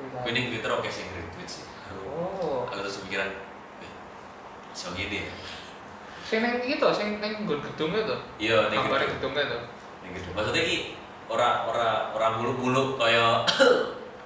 Gue 0.00 0.30
ning 0.30 0.48
Twitter 0.48 0.70
oke 0.70 0.86
sih 0.86 1.04
retweet 1.06 1.44
sih. 1.46 1.64
oh 2.06 2.64
Aku 2.64 2.78
terus 2.78 3.04
pikiran, 3.04 3.28
eh, 3.78 3.92
so 4.70 4.92
gini 4.92 5.20
ya. 5.20 5.32
sing 6.22 6.40
neng 6.40 6.56
itu 6.58 6.88
sing 6.90 7.18
neng 7.18 7.42
nggon 7.42 7.60
gedung 7.60 7.90
itu 7.92 8.16
Iya, 8.38 8.70
gambar 8.70 8.96
gedung. 9.02 9.32
gedung 9.32 9.44
itu 9.44 9.58
Ning 10.00 10.12
gedung. 10.14 10.32
Maksudnya 10.32 10.62
ki 10.62 10.76
ora 11.26 11.48
ora 11.64 11.88
ora 12.10 12.26
muluk-muluk 12.34 12.96
kaya 12.96 13.44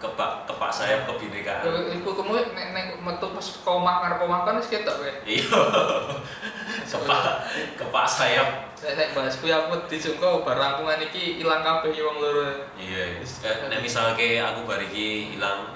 kepak 0.03 0.45
kepak 0.45 0.71
sayap 0.71 1.07
kebinekaan. 1.09 1.65
Iku 2.01 2.11
kamu 2.15 2.53
neng 2.53 2.69
neng 2.75 2.87
metu 3.01 3.27
pas 3.33 3.47
komah 3.63 3.95
ngarep 4.05 4.21
omah 4.27 4.41
kan 4.45 4.59
wis 4.61 4.69
ketok 4.69 5.01
kowe. 5.01 5.13
Iya. 5.25 5.45
kepak 6.93 7.23
kepak 7.79 8.07
sayap. 8.07 8.49
Nek 8.85 8.93
nek 9.01 9.09
bahas 9.17 9.41
kuwi 9.41 9.49
aku 9.49 9.89
disungko 9.89 10.45
bar 10.45 10.61
rangkuman 10.61 11.01
iki 11.01 11.41
ilang 11.41 11.65
kabeh 11.65 11.95
ya 11.95 12.05
wong 12.05 12.21
loro. 12.21 12.69
Iya. 12.77 13.23
Eh, 13.25 13.55
Nek 13.71 13.81
misalnya 13.81 14.53
aku 14.53 14.61
bar 14.69 14.81
iki 14.83 15.39
ilang 15.41 15.73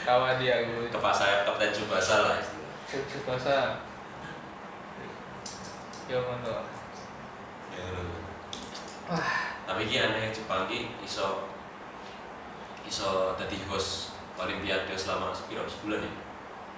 Kawan 0.00 0.40
dia 0.42 0.64
aku. 0.64 0.90
kepak 0.90 1.14
sayap 1.14 1.46
Kapten 1.46 1.70
Tsubasa 1.70 2.16
lah 2.26 2.38
bahasa. 3.26 3.86
Ya 6.10 6.18
ngono. 6.18 6.56
Ya, 7.70 7.86
Wah, 9.06 9.49
Tapi 9.70 9.86
ki 9.86 9.96
aneh 10.02 10.34
Jepang 10.34 10.66
ki 10.66 10.90
iso 11.00 11.46
iso 12.82 13.38
dadi 13.38 13.54
host 13.70 14.18
Olimpiade 14.34 14.96
selama 14.96 15.30
sepiro 15.30 15.62
sebulan 15.62 16.00
ya. 16.02 16.12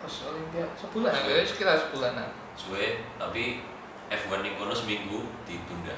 pas 0.02 0.14
Olimpiade 0.28 0.74
sebulan 0.76 1.14
ya 1.24 1.40
sekitar 1.40 1.76
sebulanan. 1.78 2.28
Suwe 2.52 3.00
tapi 3.16 3.64
F1 4.12 4.44
ning 4.44 4.60
kono 4.60 4.74
seminggu 4.76 5.24
ditunda. 5.48 5.96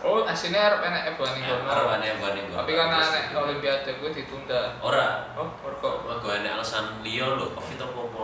Oh, 0.00 0.22
aslinya 0.24 0.60
arep 0.70 0.80
enek 0.80 1.18
F1 1.18 1.28
ning 1.34 1.44
Ya, 1.44 1.60
kono. 1.60 1.68
arep 1.68 1.88
aneh 1.98 2.08
F1 2.16 2.30
ning 2.32 2.44
kono. 2.48 2.58
Tapi 2.62 2.72
karena 2.72 2.98
ditunda. 3.04 3.36
Olimpiade 3.42 3.90
kuwi 4.00 4.10
ditunda. 4.14 4.60
Ora, 4.80 5.06
Oh, 5.36 5.50
kok 5.76 5.94
Mergo 6.06 6.28
enek 6.30 6.54
alasan 6.56 7.04
liya 7.04 7.36
lho, 7.36 7.52
Covid 7.52 7.78
apa 7.84 8.00
apa. 8.00 8.22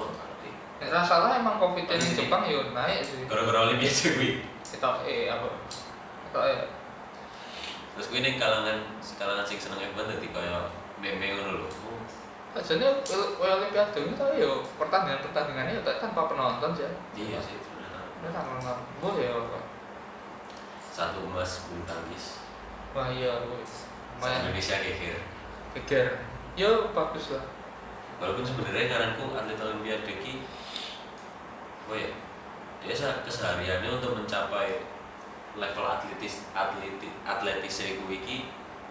Ra 0.80 1.02
salah 1.04 1.36
emang 1.36 1.60
Covid 1.60 1.84
iya. 1.84 2.00
Jepang 2.00 2.48
yo 2.48 2.72
naik 2.72 3.04
sih. 3.04 3.26
Gara-gara 3.28 3.68
Olimpiade 3.68 4.08
kuwi. 4.16 4.30
Kita 4.64 5.04
eh 5.04 5.28
apa? 5.28 5.48
Kita 6.30 6.40
eh 6.48 6.60
Terus 8.00 8.16
kuwi 8.16 8.24
ning 8.24 8.40
kalangan 8.40 8.80
kalangan 9.20 9.44
sing 9.44 9.60
seneng 9.60 9.92
F1 9.92 10.08
dadi 10.08 10.32
kaya 10.32 10.72
meme 11.04 11.36
ngono 11.36 11.60
lho. 11.60 11.68
Oh, 11.68 12.00
Ajane 12.56 13.04
koyo 13.04 13.60
Olimpiade 13.60 14.00
ini 14.08 14.16
tau 14.16 14.32
yo 14.32 14.64
pertandingan-pertandingannya 14.80 15.76
yo 15.76 15.84
tanpa 15.84 16.24
penonton 16.24 16.72
sih. 16.72 16.88
Iya 17.12 17.36
sih. 17.44 17.60
Ini 17.60 18.32
tanpa 18.32 18.56
penonton. 18.56 19.04
Oh 19.04 19.20
ya. 19.20 19.36
Pak. 19.36 19.64
Satu 20.88 21.28
emas 21.28 21.68
bulu 21.68 21.84
tangkis. 21.84 22.40
Wah 22.96 23.12
iya, 23.12 23.36
Main 24.16 24.48
Indonesia 24.48 24.80
geger. 24.80 25.20
geger. 25.76 26.24
Yo 26.56 26.88
bagus 26.96 27.36
lah. 27.36 27.44
Walaupun 28.16 28.48
sebenarnya 28.48 28.88
karanku 28.88 29.28
atlet 29.36 29.60
Olimpiade 29.60 30.24
ki 30.24 30.40
oh 31.84 31.96
ya, 32.00 32.08
dia 32.80 32.96
kesehariannya 32.96 33.92
untuk 33.92 34.16
mencapai 34.16 34.88
level 35.58 35.86
atletis 35.86 36.46
atletis 36.54 37.12
atletis 37.26 37.76
kuwi 38.04 38.18
ki 38.22 38.36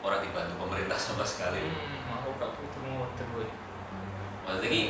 ora 0.04 0.20
dibantu 0.24 0.56
pemerintah 0.60 1.00
sama 1.12 1.24
sekali. 1.24 1.60
Hmm, 1.64 2.16
aku 2.20 2.36
gak 2.40 2.50
begitu 2.56 2.78
mudah 2.84 3.26
gue. 3.36 3.48
Maksudnya 4.48 4.70
ki 4.72 4.84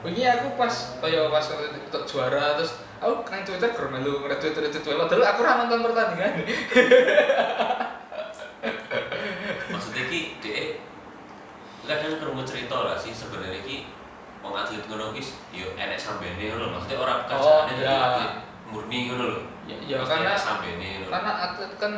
Wingi 0.00 0.24
aku 0.24 0.56
pas 0.56 0.96
kaya 0.96 1.28
pas 1.28 1.44
untuk 1.60 2.02
juara 2.08 2.56
terus 2.56 2.80
aku 2.96 3.20
nang 3.28 3.44
Twitter 3.44 3.68
gur 3.68 3.92
melu 3.92 4.24
nge-retweet 4.24 4.56
retweet 4.56 4.84
wae 4.88 4.96
padahal 4.96 5.28
aku 5.28 5.38
ora 5.44 5.52
nonton 5.60 5.84
pertandingan. 5.84 6.32
maksudnya 9.72 10.04
ki 10.08 10.20
dia 10.40 10.80
kadang 11.84 12.16
kerungu 12.20 12.44
cerita 12.48 12.76
lah 12.80 12.96
sih 12.96 13.12
sebenarnya 13.12 13.60
ki 13.64 13.88
wong 14.40 14.56
atlet 14.56 14.84
ngono 14.88 15.12
ki 15.12 15.22
yo 15.52 15.68
enek 15.76 16.00
sambene 16.00 16.48
ngono 16.48 16.76
maksudnya 16.76 16.96
orang 17.00 17.28
kerjaannya 17.28 17.60
Oh, 17.60 17.68
jadi 17.68 17.82
iya. 17.84 17.96
atlet 18.00 18.32
murni 18.72 18.98
ngono 19.12 19.24
lho 19.28 19.40
Ya, 19.64 19.76
ya 19.86 19.96
karena 20.02 20.32
sambene 20.34 20.88
ngono 20.96 21.04
lho. 21.04 21.08
karena 21.08 21.32
atlet 21.42 21.72
kan 21.76 21.92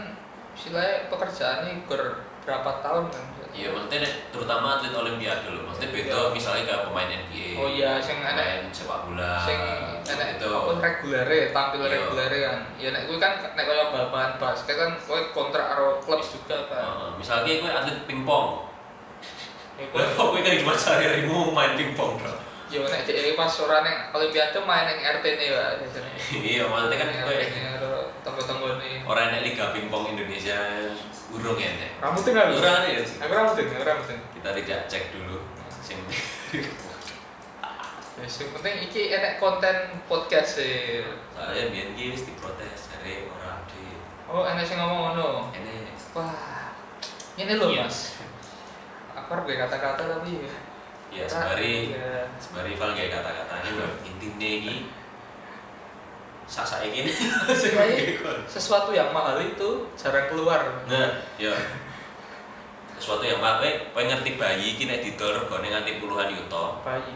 istilahnya 0.52 1.08
pekerjaannya 1.08 1.86
gur 1.86 2.02
berapa 2.42 2.70
tahun 2.82 3.06
kan. 3.08 3.24
iya 3.50 3.70
maksudnya 3.70 4.02
terutama 4.28 4.76
atlet 4.76 4.92
olimpiade 4.92 5.46
lho 5.46 5.62
maksudnya 5.62 5.90
beda 5.90 6.10
Iya. 6.12 6.28
misalnya 6.30 6.62
kayak 6.66 6.82
pemain 6.90 7.08
NBA 7.08 7.46
Oh 7.54 7.68
iya, 7.68 7.96
enek 8.18 8.44
pemain 8.44 8.62
sepak 8.68 8.98
bola 9.06 9.38
sing 9.38 9.58
enek 10.02 10.28
itu 10.36 10.46
apa 10.48 10.70
regulere 10.76 11.38
tampil 11.50 11.80
Iya. 11.80 11.92
regulere 11.94 12.38
kan 12.42 12.58
ya 12.76 12.88
nek 12.90 13.02
kuwi 13.06 13.18
kan 13.18 13.32
nek 13.54 13.64
kaya 13.64 13.84
bal-balan 13.88 14.32
basket 14.36 14.74
kan 14.74 14.90
kowe 15.00 15.20
kontrak 15.30 15.64
karo 15.66 16.02
klub 16.02 16.20
juga 16.20 16.58
kan 16.66 16.82
Heeh, 16.82 17.10
misalnya 17.16 17.52
gue 17.56 17.70
atlet 17.70 17.98
pingpong 18.04 18.48
ya 19.78 19.84
kowe 19.88 20.02
Kok 20.02 20.26
gue 20.28 20.40
kan 20.42 20.54
cuma 20.58 20.74
sehari-harimu 20.74 21.38
main 21.48 21.72
pingpong 21.72 22.18
bro 22.18 22.34
ya 22.72 22.80
nek 22.80 23.04
dhek 23.04 23.36
pas 23.36 23.52
ora 23.60 23.84
ning 23.84 23.96
olimpiade 24.10 24.58
main 24.64 24.88
ning 24.88 24.98
RT 25.04 25.24
ne 25.36 25.44
ya 25.44 25.64
iya 26.40 26.64
maksudnya 26.64 26.96
kan 26.96 27.08
gue 27.12 27.44
tonggo-tonggo 28.24 28.80
nih 28.80 29.04
orang 29.04 29.28
enek 29.28 29.52
liga 29.52 29.76
pingpong 29.76 30.16
Indonesia 30.16 30.56
urung 31.28 31.58
ya 31.60 31.68
nek? 31.76 32.00
Rambutnya 32.00 32.30
nggak 32.32 32.48
urung 32.56 32.84
ya. 32.88 33.02
Aku 33.24 33.32
rambutnya 33.32 33.64
aku 33.68 33.84
rambutnya 33.84 34.16
kita 34.32 34.48
tidak 34.56 34.80
cek 34.88 35.04
dulu 35.12 35.36
sing 35.84 35.98
ya 38.12 38.26
sing 38.28 38.48
penting 38.52 38.74
iki 38.86 39.10
enek 39.10 39.36
konten 39.36 39.76
podcast 40.06 40.60
sih 40.60 41.02
soalnya 41.32 41.72
biar 41.72 41.88
ki 41.92 42.04
wis 42.12 42.22
diprotes 42.24 42.92
dari 42.92 43.26
orang 43.26 43.64
di 43.68 43.84
oh 44.28 44.44
enek 44.44 44.64
sing 44.64 44.78
ngomong 44.78 45.16
ngono? 45.16 45.28
Ini 45.56 45.88
wah 46.14 46.70
ini 47.34 47.52
loh 47.56 47.68
Iya. 47.68 47.88
mas. 47.88 48.20
Aku 49.12 49.28
harus 49.32 49.44
gue 49.44 49.56
kata-kata 49.56 50.02
tapi 50.04 50.32
ya 51.12 51.28
sembari 51.28 51.92
ya. 51.92 52.24
sembari 52.40 52.72
Val 52.72 52.96
kayak 52.96 53.12
kata-katanya 53.20 53.68
gue 53.76 53.88
intinya 54.08 54.48
ini 54.48 54.76
sasa 56.48 56.84
ini. 56.84 57.08
Iya, 57.08 57.82
iya. 57.96 58.32
sesuatu 58.44 58.92
yang 58.92 59.08
mahal 59.12 59.40
itu 59.40 59.88
jarang 59.96 60.28
keluar. 60.28 60.84
Nah 60.88 61.20
ya 61.40 61.52
sesuatu 63.00 63.24
yang 63.24 63.40
mahal. 63.40 63.60
Kowe 63.64 63.72
kowe 63.92 64.02
ngerti 64.04 64.36
bayi 64.36 64.76
iki 64.76 64.84
nek 64.88 65.00
didol 65.00 65.32
regane 65.44 65.72
nganti 65.72 66.00
puluhan 66.00 66.28
yuta? 66.32 66.80
Bayi. 66.84 67.12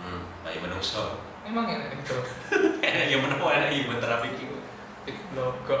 Hmm 0.00 0.22
bayi 0.44 0.58
menungso. 0.64 1.20
Emang 1.44 1.68
enak 1.68 1.96
itu 2.00 2.16
enak 2.88 3.06
ya 3.08 3.16
menewa 3.20 3.50
enak 3.56 3.72
human 3.72 4.00
trafficking 4.00 4.52
itu 5.08 5.22
logo. 5.32 5.76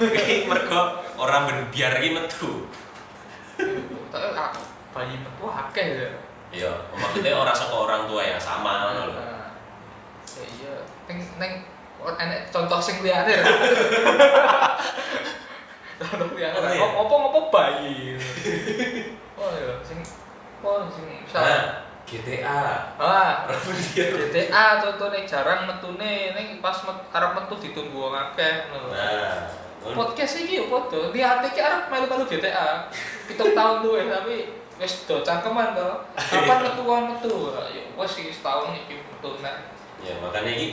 Iki 0.00 0.48
mergo 0.48 1.00
orang 1.16 1.48
ben 1.48 1.58
biar 1.72 2.00
iki 2.00 2.16
metu. 2.16 2.68
Tapi 4.12 4.28
aku 4.32 4.60
bayi 4.96 5.16
metu 5.20 5.44
akeh 5.44 5.86
ya 6.00 6.08
iya 6.56 6.72
maksudnya 6.96 7.36
orang 7.36 7.52
saka 7.52 7.74
orang 7.76 8.02
tua 8.08 8.22
yang 8.24 8.40
sama. 8.40 8.72
Ngono 8.88 9.02
lho 9.12 9.20
ya 9.20 9.36
iya. 10.56 10.74
Neng 11.06 11.18
neng 11.36 11.52
oh, 12.00 12.16
enek 12.16 12.48
contoh 12.48 12.80
sing 12.80 13.04
liyane 13.04 13.36
contoh 16.00 16.28
liyane 16.32 16.80
ngopo 16.80 17.14
ngopo 17.14 17.40
bayi. 17.52 18.16
Oh 19.36 19.52
iya 19.52 19.76
sing 19.84 20.00
oh 20.64 20.88
sing 20.88 21.04
GTA 22.06 22.96
ah. 22.96 23.50
GTA 23.96 24.64
contohnya 24.80 25.20
jarang 25.28 25.66
metune. 25.66 26.32
Ning 26.32 26.62
pas 26.62 26.78
met, 26.86 26.98
arep 27.12 27.32
metu 27.34 27.54
ditunggu 27.60 27.98
wong 27.98 28.14
akeh 28.14 28.70
ngono 28.72 28.94
nah 28.94 29.66
podcast 29.94 30.42
iki 30.42 30.62
yo 30.62 30.64
padha. 30.72 31.12
Lihat 31.12 31.46
iki 31.46 31.60
arep 31.60 31.92
melu-melu 31.92 32.24
GTA 32.26 32.88
pitung 33.26 33.52
tahun 33.54 33.86
luwe 33.86 34.06
tapi 34.06 34.65
wis 34.76 35.04
do 35.04 35.20
cangkeman 35.20 35.72
to 35.72 35.88
kapan 36.14 36.58
metu 36.62 36.82
kon 36.82 37.04
metu 37.08 37.34
ya 37.66 37.82
wis 37.94 38.12
iki 38.16 38.30
setahun 38.30 38.74
iki 38.74 39.00
metu 39.00 39.40
nek 39.40 39.56
ya 39.98 40.12
makanya 40.20 40.52
ini 40.52 40.66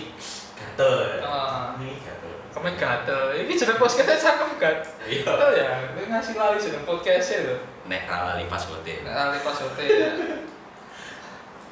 gatel 0.54 0.92
ya 1.02 1.24
Ah. 1.24 1.76
ini 1.78 1.96
gatel 2.00 2.32
Kamu 2.54 2.70
gatel. 2.78 3.34
Ini 3.34 3.50
jeneng 3.50 3.82
podcastnya 3.82 4.14
cakep 4.14 4.62
kan? 4.62 4.78
iya 5.10 5.26
Betul 5.26 5.58
ya. 5.58 5.74
Gue 5.90 6.06
ngasih 6.06 6.38
lali 6.38 6.62
jeneng 6.62 6.86
podcastnya 6.86 7.50
loh. 7.50 7.60
nek 7.90 8.06
ralali 8.06 8.46
pas 8.46 8.62
bote 8.62 8.94
Nah, 9.02 9.34
lali 9.34 9.42
passwordnya 9.42 9.86
ya. 9.90 10.10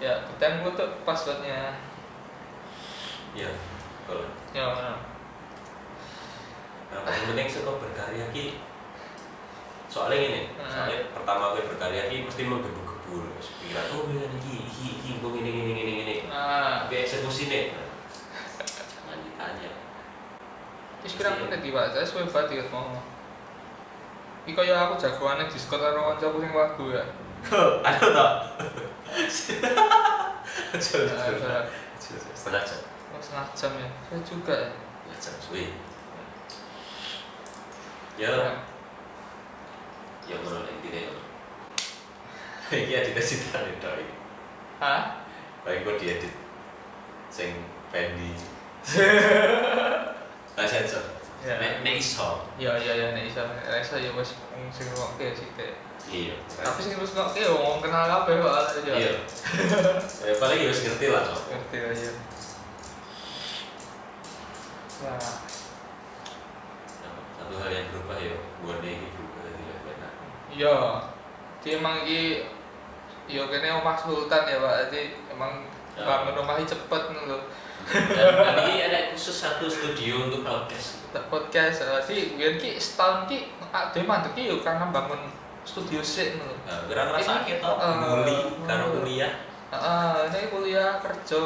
Ya, 0.01 0.13
kita 0.25 0.57
gue 0.57 0.71
tuh 0.73 0.89
passwordnya. 1.05 1.77
iya 3.37 3.53
kalau 4.09 4.25
Ya, 4.57 4.73
mana? 4.73 4.97
Nah, 6.89 6.99
paling 7.05 7.23
penting 7.29 7.47
suka 7.47 7.77
berkarya 7.77 8.25
ki 8.33 8.57
soalnya 9.91 10.17
gini 10.17 10.41
Hmm. 10.55 10.65
soalnya 10.65 11.11
pertama 11.11 11.51
gue 11.51 11.67
berkarya 11.67 12.07
ki 12.07 12.23
mesti 12.23 12.47
menggebu-gebu 12.47 13.15
pikiran 13.59 13.85
oh 13.91 14.07
ini 14.07 14.23
iki 14.39 14.53
iki 14.63 14.85
iki 14.95 15.09
gue 15.19 15.31
gini 15.33 15.49
gini 15.51 15.71
gini 15.75 15.91
gini 15.97 16.15
Nah, 16.25 16.87
tapi 16.87 16.95
eksekusi 16.97 17.43
nih 17.45 17.75
jangan 17.75 19.19
ditanya. 19.19 19.69
Terus 21.01 21.13
pirang 21.13 21.35
menit 21.37 21.59
di 21.59 21.69
Pak. 21.69 21.91
Saya 21.91 22.05
suwe 22.05 22.23
banget 22.23 22.55
inget 22.55 22.69
mau. 22.71 22.95
Iki 24.41 24.55
kaya 24.55 24.87
aku 24.87 24.95
jagoannya 24.95 25.45
Discord 25.45 25.81
karo 25.81 26.13
kancaku 26.13 26.39
sing 26.39 26.51
wagu 26.55 26.85
ya. 26.89 27.03
ada 27.83 28.47
setengah 29.27 31.19
saya- 31.27 31.67
setengah 32.31 32.63
jam. 32.63 32.79
Oh, 33.11 33.19
setengah 33.19 33.45
jam 33.51 33.71
ya. 33.75 33.89
Saya 34.07 34.19
juga 34.23 34.55
ya. 34.55 34.69
setengah 34.71 35.19
jam 35.19 35.35
suwe 35.43 35.63
ya 38.15 38.31
ya 40.31 40.35
ngono 40.39 40.63
nek 40.63 40.73
intine 40.79 40.99
ngono 41.11 41.21
iki 42.71 42.93
edit 42.95 43.15
editane 43.19 43.71
tok 43.83 43.99
iki 43.99 44.15
Hah? 44.79 45.01
paling 45.67 45.83
gue 45.83 45.95
diedit 45.99 46.33
sing 47.27 47.51
pendi 47.91 48.31
nah 50.57 50.65
sensor. 50.71 51.03
Ya. 51.41 51.57
nek 51.57 51.81
nek 51.81 51.97
iso. 51.97 52.45
Ya, 52.57 52.77
ya, 52.77 52.93
ya, 52.93 53.17
nek 53.17 53.25
iso, 53.29 53.41
nek 53.41 53.81
iso 53.81 53.97
ya 53.97 54.13
wis 54.13 54.37
sing 54.73 54.87
ngokke 54.93 55.33
sih 55.33 55.49
teh. 55.57 55.73
iya. 56.09 56.37
Tapi 56.49 56.79
sing 56.81 56.93
terus 56.97 57.13
ngokke 57.17 57.41
ya 57.41 57.49
wong 57.53 57.81
kenal 57.81 58.05
kabeh 58.05 58.41
kok 58.41 58.53
aja. 58.57 58.93
iya. 58.93 59.13
Ya 60.29 60.33
paling 60.37 60.59
ya 60.65 60.69
wis 60.69 60.81
ngerti 60.85 61.07
lah 61.13 61.25
so 61.25 61.37
ngerti 61.49 61.77
aja 61.81 62.09
ya. 62.09 62.13
Satu 67.37 67.53
hal 67.57 67.69
yang 67.73 67.85
berubah 67.89 68.17
ya 68.21 68.37
gue 68.37 68.75
ini 68.85 68.91
berubah 69.13 69.21
enak 69.21 69.30
iya. 70.53 70.75
Dia 71.61 71.77
emang 71.77 72.03
iki 72.03 72.47
yo 73.31 73.47
kene 73.47 73.71
omah 73.79 73.95
sultan 73.95 74.43
ya 74.49 74.57
Pak. 74.59 74.89
Jadi 74.89 75.15
emang 75.31 75.71
Ya. 75.91 76.07
bangun 76.07 76.39
rumahnya 76.39 76.63
cepet 76.63 77.01
lho 77.11 77.39
dan, 77.91 78.55
ini 78.63 78.87
ada 78.87 79.11
khusus 79.11 79.43
satu 79.43 79.67
studio 79.67 80.31
untuk 80.31 80.47
podcast 80.47 81.03
tak 81.11 81.27
podcast 81.27 81.83
jadi 82.07 82.39
biar 82.39 82.55
ki 82.55 82.79
setahun 82.79 83.27
ki 83.27 83.51
ada 83.59 83.99
mandek 83.99 84.31
ki 84.31 84.47
yo 84.47 84.63
karena 84.63 84.87
bangun 84.87 85.27
studio 85.67 85.99
sih 85.99 86.39
lho 86.39 86.47
nah, 86.63 87.19
sakit 87.19 87.59
toh? 87.59 87.75
Eh, 87.75 87.95
muli 87.99 88.37
karo 88.63 89.03
kuliah? 89.03 89.33
Heeh, 89.71 90.11
ini 90.31 90.47
kuliah 90.47 90.99
kerja 91.03 91.43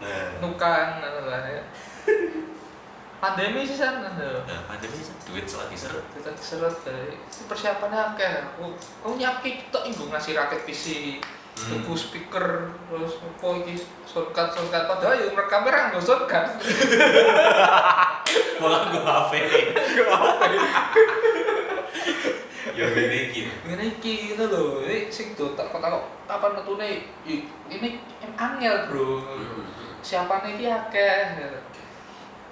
nah. 0.00 0.28
nukan 0.44 0.86
lah 1.00 1.40
ya 1.48 1.62
pandemi 3.20 3.68
sih 3.68 3.76
lho 3.76 4.40
nah 4.48 4.60
pandemi 4.64 4.96
duit 5.28 5.44
selagi 5.44 5.76
seret 5.76 6.08
kita 6.16 6.32
seret 6.40 6.72
dari 6.82 7.20
persiapannya 7.44 8.16
akeh. 8.16 8.32
Aku 8.56 8.72
aku 9.04 9.20
nyiapke 9.20 9.68
tok 9.68 9.84
inggo 9.84 10.08
ngasih 10.08 10.32
rakit 10.34 10.64
PC 10.64 11.20
Hmm. 11.60 11.84
tuku 11.84 11.92
speaker 11.92 12.72
terus 12.88 13.20
apa 13.20 13.46
iki 13.60 13.76
shortcut 14.08 14.48
shortcut. 14.48 14.88
Padahal 14.88 15.20
yo 15.20 15.28
ngerekam 15.36 15.68
ora 15.68 15.92
nggo 15.92 16.00
shortcut. 16.00 16.40
Malah 18.64 18.80
gue 18.88 19.02
HP 19.04 19.32
ya 22.70 22.86
gini 22.96 23.18
gitu 23.34 23.50
ngene 23.66 23.98
iki 23.98 24.32
gitu 24.32 24.46
lho 24.46 24.86
ini 24.88 25.10
sing 25.12 25.36
do 25.36 25.52
tak 25.52 25.68
kok 25.68 25.84
kapan 26.24 26.56
metune? 26.56 27.04
Ini 27.68 27.88
angel 28.40 28.88
bro. 28.88 29.20
Siapane 30.00 30.56
iki 30.56 30.64
akeh 30.64 31.44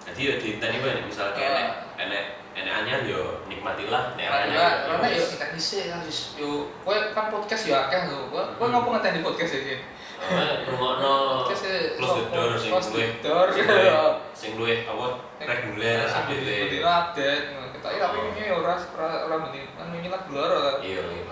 jadi 0.09 0.21
ya 0.25 0.35
di 0.41 0.49
tadi 0.57 0.77
nih 0.81 1.05
misalnya 1.05 1.33
kayak 1.37 1.53
enek 1.53 1.69
enek 1.99 2.25
enek 2.57 2.73
anyar 2.75 3.01
yo 3.07 3.45
nikmatilah 3.47 4.17
nek 4.17 4.27
ora 4.27 4.37
Karena 4.43 4.55
anyar 4.57 4.73
karena 4.89 5.07
yo 5.13 5.25
kita 5.29 5.45
kan 5.87 6.01
wis 6.03 6.19
yo 6.35 6.51
kowe 6.83 6.97
kan 7.13 7.27
podcast 7.29 7.63
yo 7.69 7.75
akeh 7.77 8.01
lho 8.09 8.19
kowe 8.33 8.43
kowe 8.57 8.67
Hmm. 8.67 8.73
ngopo 8.75 8.89
ngeteni 8.97 9.21
podcast 9.21 9.55
iki 9.61 9.77
rungokno 10.67 11.15
Podcast 11.47 11.65
e 11.71 11.75
close 11.95 12.15
the 12.19 12.25
door 12.35 12.51
sing 12.59 12.71
close 12.75 12.89
the 12.91 12.99
luwe 12.99 13.07
door 13.23 13.47
sing 13.55 13.65
ya 13.69 14.01
luwe 14.59 14.75
apa 14.83 15.07
reguler 15.39 15.99
update 16.11 16.83
update. 16.83 17.45
Kita 17.79 17.89
tapi 17.95 18.17
Oh. 18.19 18.35
ini 18.35 18.43
ora 18.51 18.75
ora 18.75 19.09
ora 19.31 19.37
mending 19.39 19.71
kan 19.79 19.95
ini 19.95 20.09
lah 20.11 20.21
ora. 20.27 20.83
iya 20.83 20.99
iya 20.99 21.23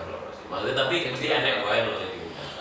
maksudnya 0.47 0.79
tapi 0.79 1.11
mesti 1.11 1.27
enek 1.27 1.55
wae 1.67 1.79
lho 1.83 1.93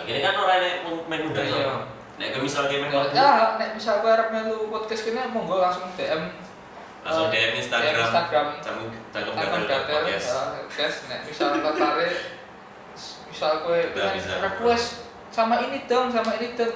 akhirnya 0.02 0.20
kan 0.26 0.34
ora 0.42 0.52
enek 0.58 0.74
main 1.06 1.22
undang 1.22 1.46
Iya. 1.46 1.94
Nek 2.16 2.28
ke 2.32 2.38
misal 2.40 2.64
game 2.66 2.88
Ya, 2.88 3.04
ya, 3.12 3.46
nek 3.56 3.76
misal 3.76 4.00
kowe 4.00 4.08
arep 4.08 4.28
melu 4.30 4.72
podcast 4.72 5.04
kene 5.04 5.28
monggo 5.28 5.60
langsung 5.60 5.84
DM 5.94 6.32
langsung 7.04 7.28
eh, 7.28 7.32
DM 7.32 7.52
Instagram. 7.60 7.94
Instagram. 8.02 8.46
cangkem 8.58 8.88
cangkem 9.12 9.62
gatel 9.68 10.00
podcast. 10.02 10.28
guys 10.72 10.96
nek 11.06 11.20
misal 11.22 11.48
tertarik 11.54 12.14
misal 13.28 13.52
kowe 13.60 13.78
request 14.42 14.86
sama 15.28 15.60
ini 15.60 15.84
dong, 15.84 16.08
sama 16.08 16.32
ini 16.40 16.56
dong. 16.56 16.72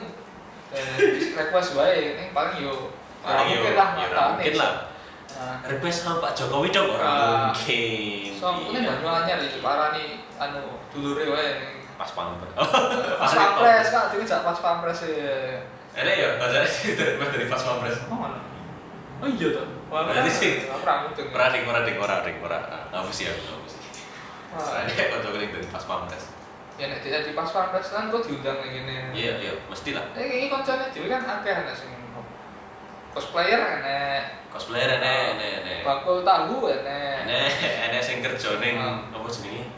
Eh, 0.71 0.85
request 1.33 1.75
wae, 1.75 2.15
ini 2.15 2.31
paling 2.31 2.61
yo 2.61 2.93
Paling 3.21 3.49
yo, 3.53 3.65
mungkin 3.73 4.55
lah 4.55 4.87
Nah, 5.31 5.57
request 5.65 6.05
sama 6.05 6.21
Pak 6.21 6.37
Jokowi 6.37 6.69
dong 6.69 6.91
ora 6.91 7.01
Ah. 7.01 7.17
mungkin. 7.49 8.29
So 8.37 8.51
ini 8.69 8.85
Iya. 8.85 8.99
banyak 9.01 9.25
anyar 9.25 9.39
iki 9.41 9.59
parani 9.65 10.21
anu 10.37 10.77
dulure 10.93 11.33
wae 11.33 11.80
pas 12.01 12.09
pamper 12.17 12.49
pas 12.57 13.29
pampres 13.29 13.87
kak 13.93 14.05
jadi 14.17 14.25
jak 14.25 14.41
pas 14.41 14.57
pampres 14.57 15.05
ya 15.05 15.61
enak 16.01 16.15
ya 16.17 16.29
belajar 16.41 16.65
dari 16.65 17.19
dari 17.19 17.47
pas 17.51 17.61
pampres. 17.61 17.99
Oh 18.09 18.17
mana? 18.17 18.39
Oh 19.21 19.29
iya 19.29 19.53
tuh 19.53 19.67
Berarti 19.91 20.31
sih. 20.31 20.53
ora 20.71 21.51
ding 21.53 21.67
ora 21.69 21.83
ding 21.85 21.97
ora 21.99 22.17
ding 22.25 22.37
ngapus 22.41 23.19
ya 23.27 23.33
ngapus 23.37 23.75
Wah, 24.51 24.83
Ada 24.83 24.91
yang 24.91 25.09
kocok 25.15 25.31
dari 25.39 25.69
pas 25.69 25.85
pampres. 25.85 26.25
Ya 26.81 26.89
nek 26.89 27.05
tidak 27.05 27.29
di 27.29 27.37
pas 27.37 27.51
pampres 27.53 27.93
kan 27.93 28.09
gua 28.09 28.25
diundang 28.25 28.65
kayak 28.65 28.73
gini 28.73 28.95
iya 29.13 29.33
iya 29.37 29.53
mesti 29.69 29.93
lah 29.93 30.09
eh 30.17 30.25
ini 30.25 30.47
koncone 30.49 30.89
dhewe 30.89 31.13
kan 31.13 31.21
akeh 31.21 31.53
ana 31.53 31.77
sing 31.77 31.93
cosplayer 33.13 33.61
enek 33.61 34.49
cosplayer 34.49 34.89
enek 34.97 35.37
enek 35.37 35.51
enek 35.61 35.79
bakul 35.85 36.25
tahu 36.25 36.71
enek 36.73 37.29
enek 37.29 37.51
enek 37.91 38.01
sing 38.01 38.25
kerja 38.25 38.57
ning 38.63 38.81
apa 38.81 39.29
jenenge 39.29 39.69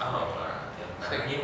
oh 0.00 0.24
Sing- 1.00 1.24
ning 1.28 1.42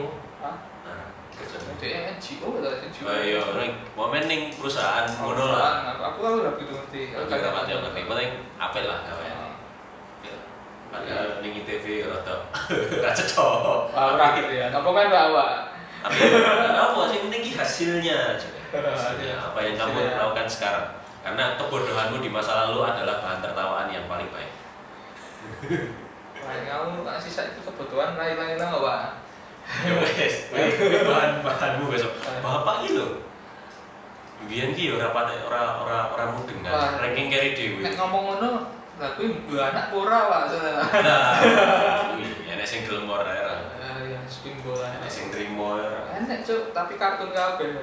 Dia 1.77 2.17
NGO 2.17 2.65
lah 2.65 2.73
NGO 2.81 3.05
Oh 3.05 3.21
iya, 3.21 3.41
ning 3.61 3.73
momen 3.93 4.25
ning 4.25 4.49
perusahaan 4.51 5.05
ngono 5.13 5.53
lah. 5.53 5.93
Aku 5.93 6.25
tahu 6.25 6.37
lah 6.41 6.53
gitu 6.57 6.73
ngerti 6.73 7.13
juga 7.13 7.49
mati 7.53 7.71
ngerti, 7.71 8.01
penting 8.09 8.31
apel 8.57 8.85
lah 8.89 8.99
Ah. 9.05 9.13
gawean. 9.13 9.53
Padahal 10.89 11.45
ning 11.45 11.53
ITV 11.61 12.09
rada 12.09 12.35
ra 13.05 13.11
cocok. 13.13 13.93
Wah, 13.93 14.17
ora 14.17 14.27
gitu 14.41 14.53
ya. 14.57 14.73
Apa 14.73 14.89
kan 14.89 15.07
bawa? 15.13 15.47
Tapi 16.01 16.19
apa 16.73 17.01
sih 17.13 17.19
penting 17.29 17.43
hasilnya. 17.53 18.19
Hasilnya, 18.73 19.35
apa 19.37 19.59
yang 19.61 19.75
kamu 19.77 19.99
lakukan 20.17 20.49
sekarang. 20.49 20.87
Karena 21.21 21.59
kebodohanmu 21.59 22.23
di 22.23 22.31
masa 22.31 22.65
lalu 22.65 22.81
adalah 22.81 23.21
bahan 23.21 23.43
tertawaan 23.43 23.89
yang 23.91 24.07
paling 24.09 24.31
baik. 24.33 24.53
Aku 26.77 27.03
kan 27.09 27.17
sisa 27.17 27.49
itu 27.49 27.61
kebutuhan 27.65 28.21
lain-lain 28.21 28.61
lah 28.61 28.77
pak 28.77 29.03
Ya 29.67 29.99
wes, 29.99 30.47
bahan 31.11 31.43
bahanmu 31.43 31.91
besok. 31.91 32.15
Bapak 32.39 32.87
iki 32.87 32.95
lho. 32.95 33.19
Biyen 34.47 34.71
ki 34.71 34.95
ora 34.95 35.11
patek 35.11 35.43
ora 35.43 35.83
ora 35.83 35.99
ora 36.15 36.25
mudeng 36.31 36.63
kan. 36.63 37.03
Ranking 37.03 37.27
carry 37.27 37.51
dhewe. 37.51 37.83
nek 37.83 37.99
ngomong 37.99 38.23
ngono 38.31 38.51
lah 39.03 39.11
kuwi 39.19 39.59
anak 39.59 39.91
ora 39.91 40.19
pak 40.31 40.43
Nah, 41.03 41.43
kuwi 42.15 42.63
sing 42.63 42.87
gelem 42.87 43.11
ora 43.11 43.27
era. 43.27 43.55
Eh, 43.79 44.15
ya 44.15 44.21
swing 44.27 44.59
bola 44.63 44.87
Enek 44.99 45.11
sing 45.11 45.31
trimo 45.31 45.79
era. 45.79 46.15
enak 46.19 46.43
cuk 46.43 46.75
tapi 46.75 46.95
kartun 46.99 47.31
kabeh 47.31 47.79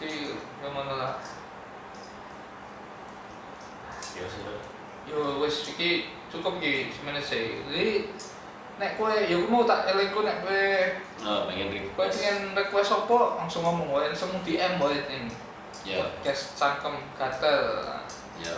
si 0.00 0.36
ngomong 0.60 0.88
lah 0.92 1.16
Ya 4.14 4.24
sih. 4.24 4.42
yo 5.04 5.36
wis 5.38 5.68
iki 5.68 6.08
cukup 6.30 6.56
iki 6.58 6.88
semene 6.88 7.20
sih 7.20 7.60
jadi 7.66 8.08
nek 8.74 8.94
kowe 8.94 9.12
yo 9.12 9.42
aku 9.42 9.48
mau 9.48 9.62
tak 9.62 9.90
elingku 9.90 10.22
nek 10.22 10.40
kowe 10.40 10.64
Oh, 11.20 11.46
pengen 11.46 11.68
kowe 11.68 11.76
request. 11.76 12.14
pengen 12.18 12.36
request 12.52 12.90
apa 12.94 13.16
langsung 13.38 13.62
ngomong 13.62 13.88
wae 13.90 14.06
langsung 14.08 14.30
DM 14.42 14.78
wae 14.78 14.98
ini 15.08 15.30
Ya, 15.84 16.00
podcast 16.00 16.56
cangkem 16.56 16.96
gatel 17.12 17.60
ya. 18.40 18.56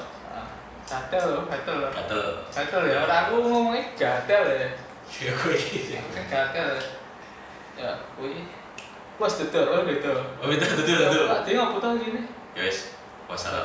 Gatel 0.86 1.42
gatel 1.42 1.78
Gatel. 1.90 2.22
gatel 2.46 2.82
ya 2.86 3.02
orang 3.02 3.20
aku 3.26 3.34
ngomongnya 3.42 3.82
gatel 3.98 4.44
ya 4.46 4.68
Ya 5.07 5.30
kuwi 5.34 5.57
iki. 5.59 5.98
Kan 6.14 6.24
gatel 6.30 6.70
ya 7.74 7.90
kuwi 8.14 8.46
Wes 9.16 9.32
duduk, 9.40 9.64
oh 9.72 9.80
duduk. 9.80 10.20
Oh, 10.38 10.44
betul 10.44 10.70
betul. 10.76 11.24
Dia 11.40 11.52
ngapa 11.57 11.80
tau 11.80 11.96
gini? 11.96 12.20
Ya 12.52 12.68
wes. 12.68 12.92
Wassalam. 13.26 13.64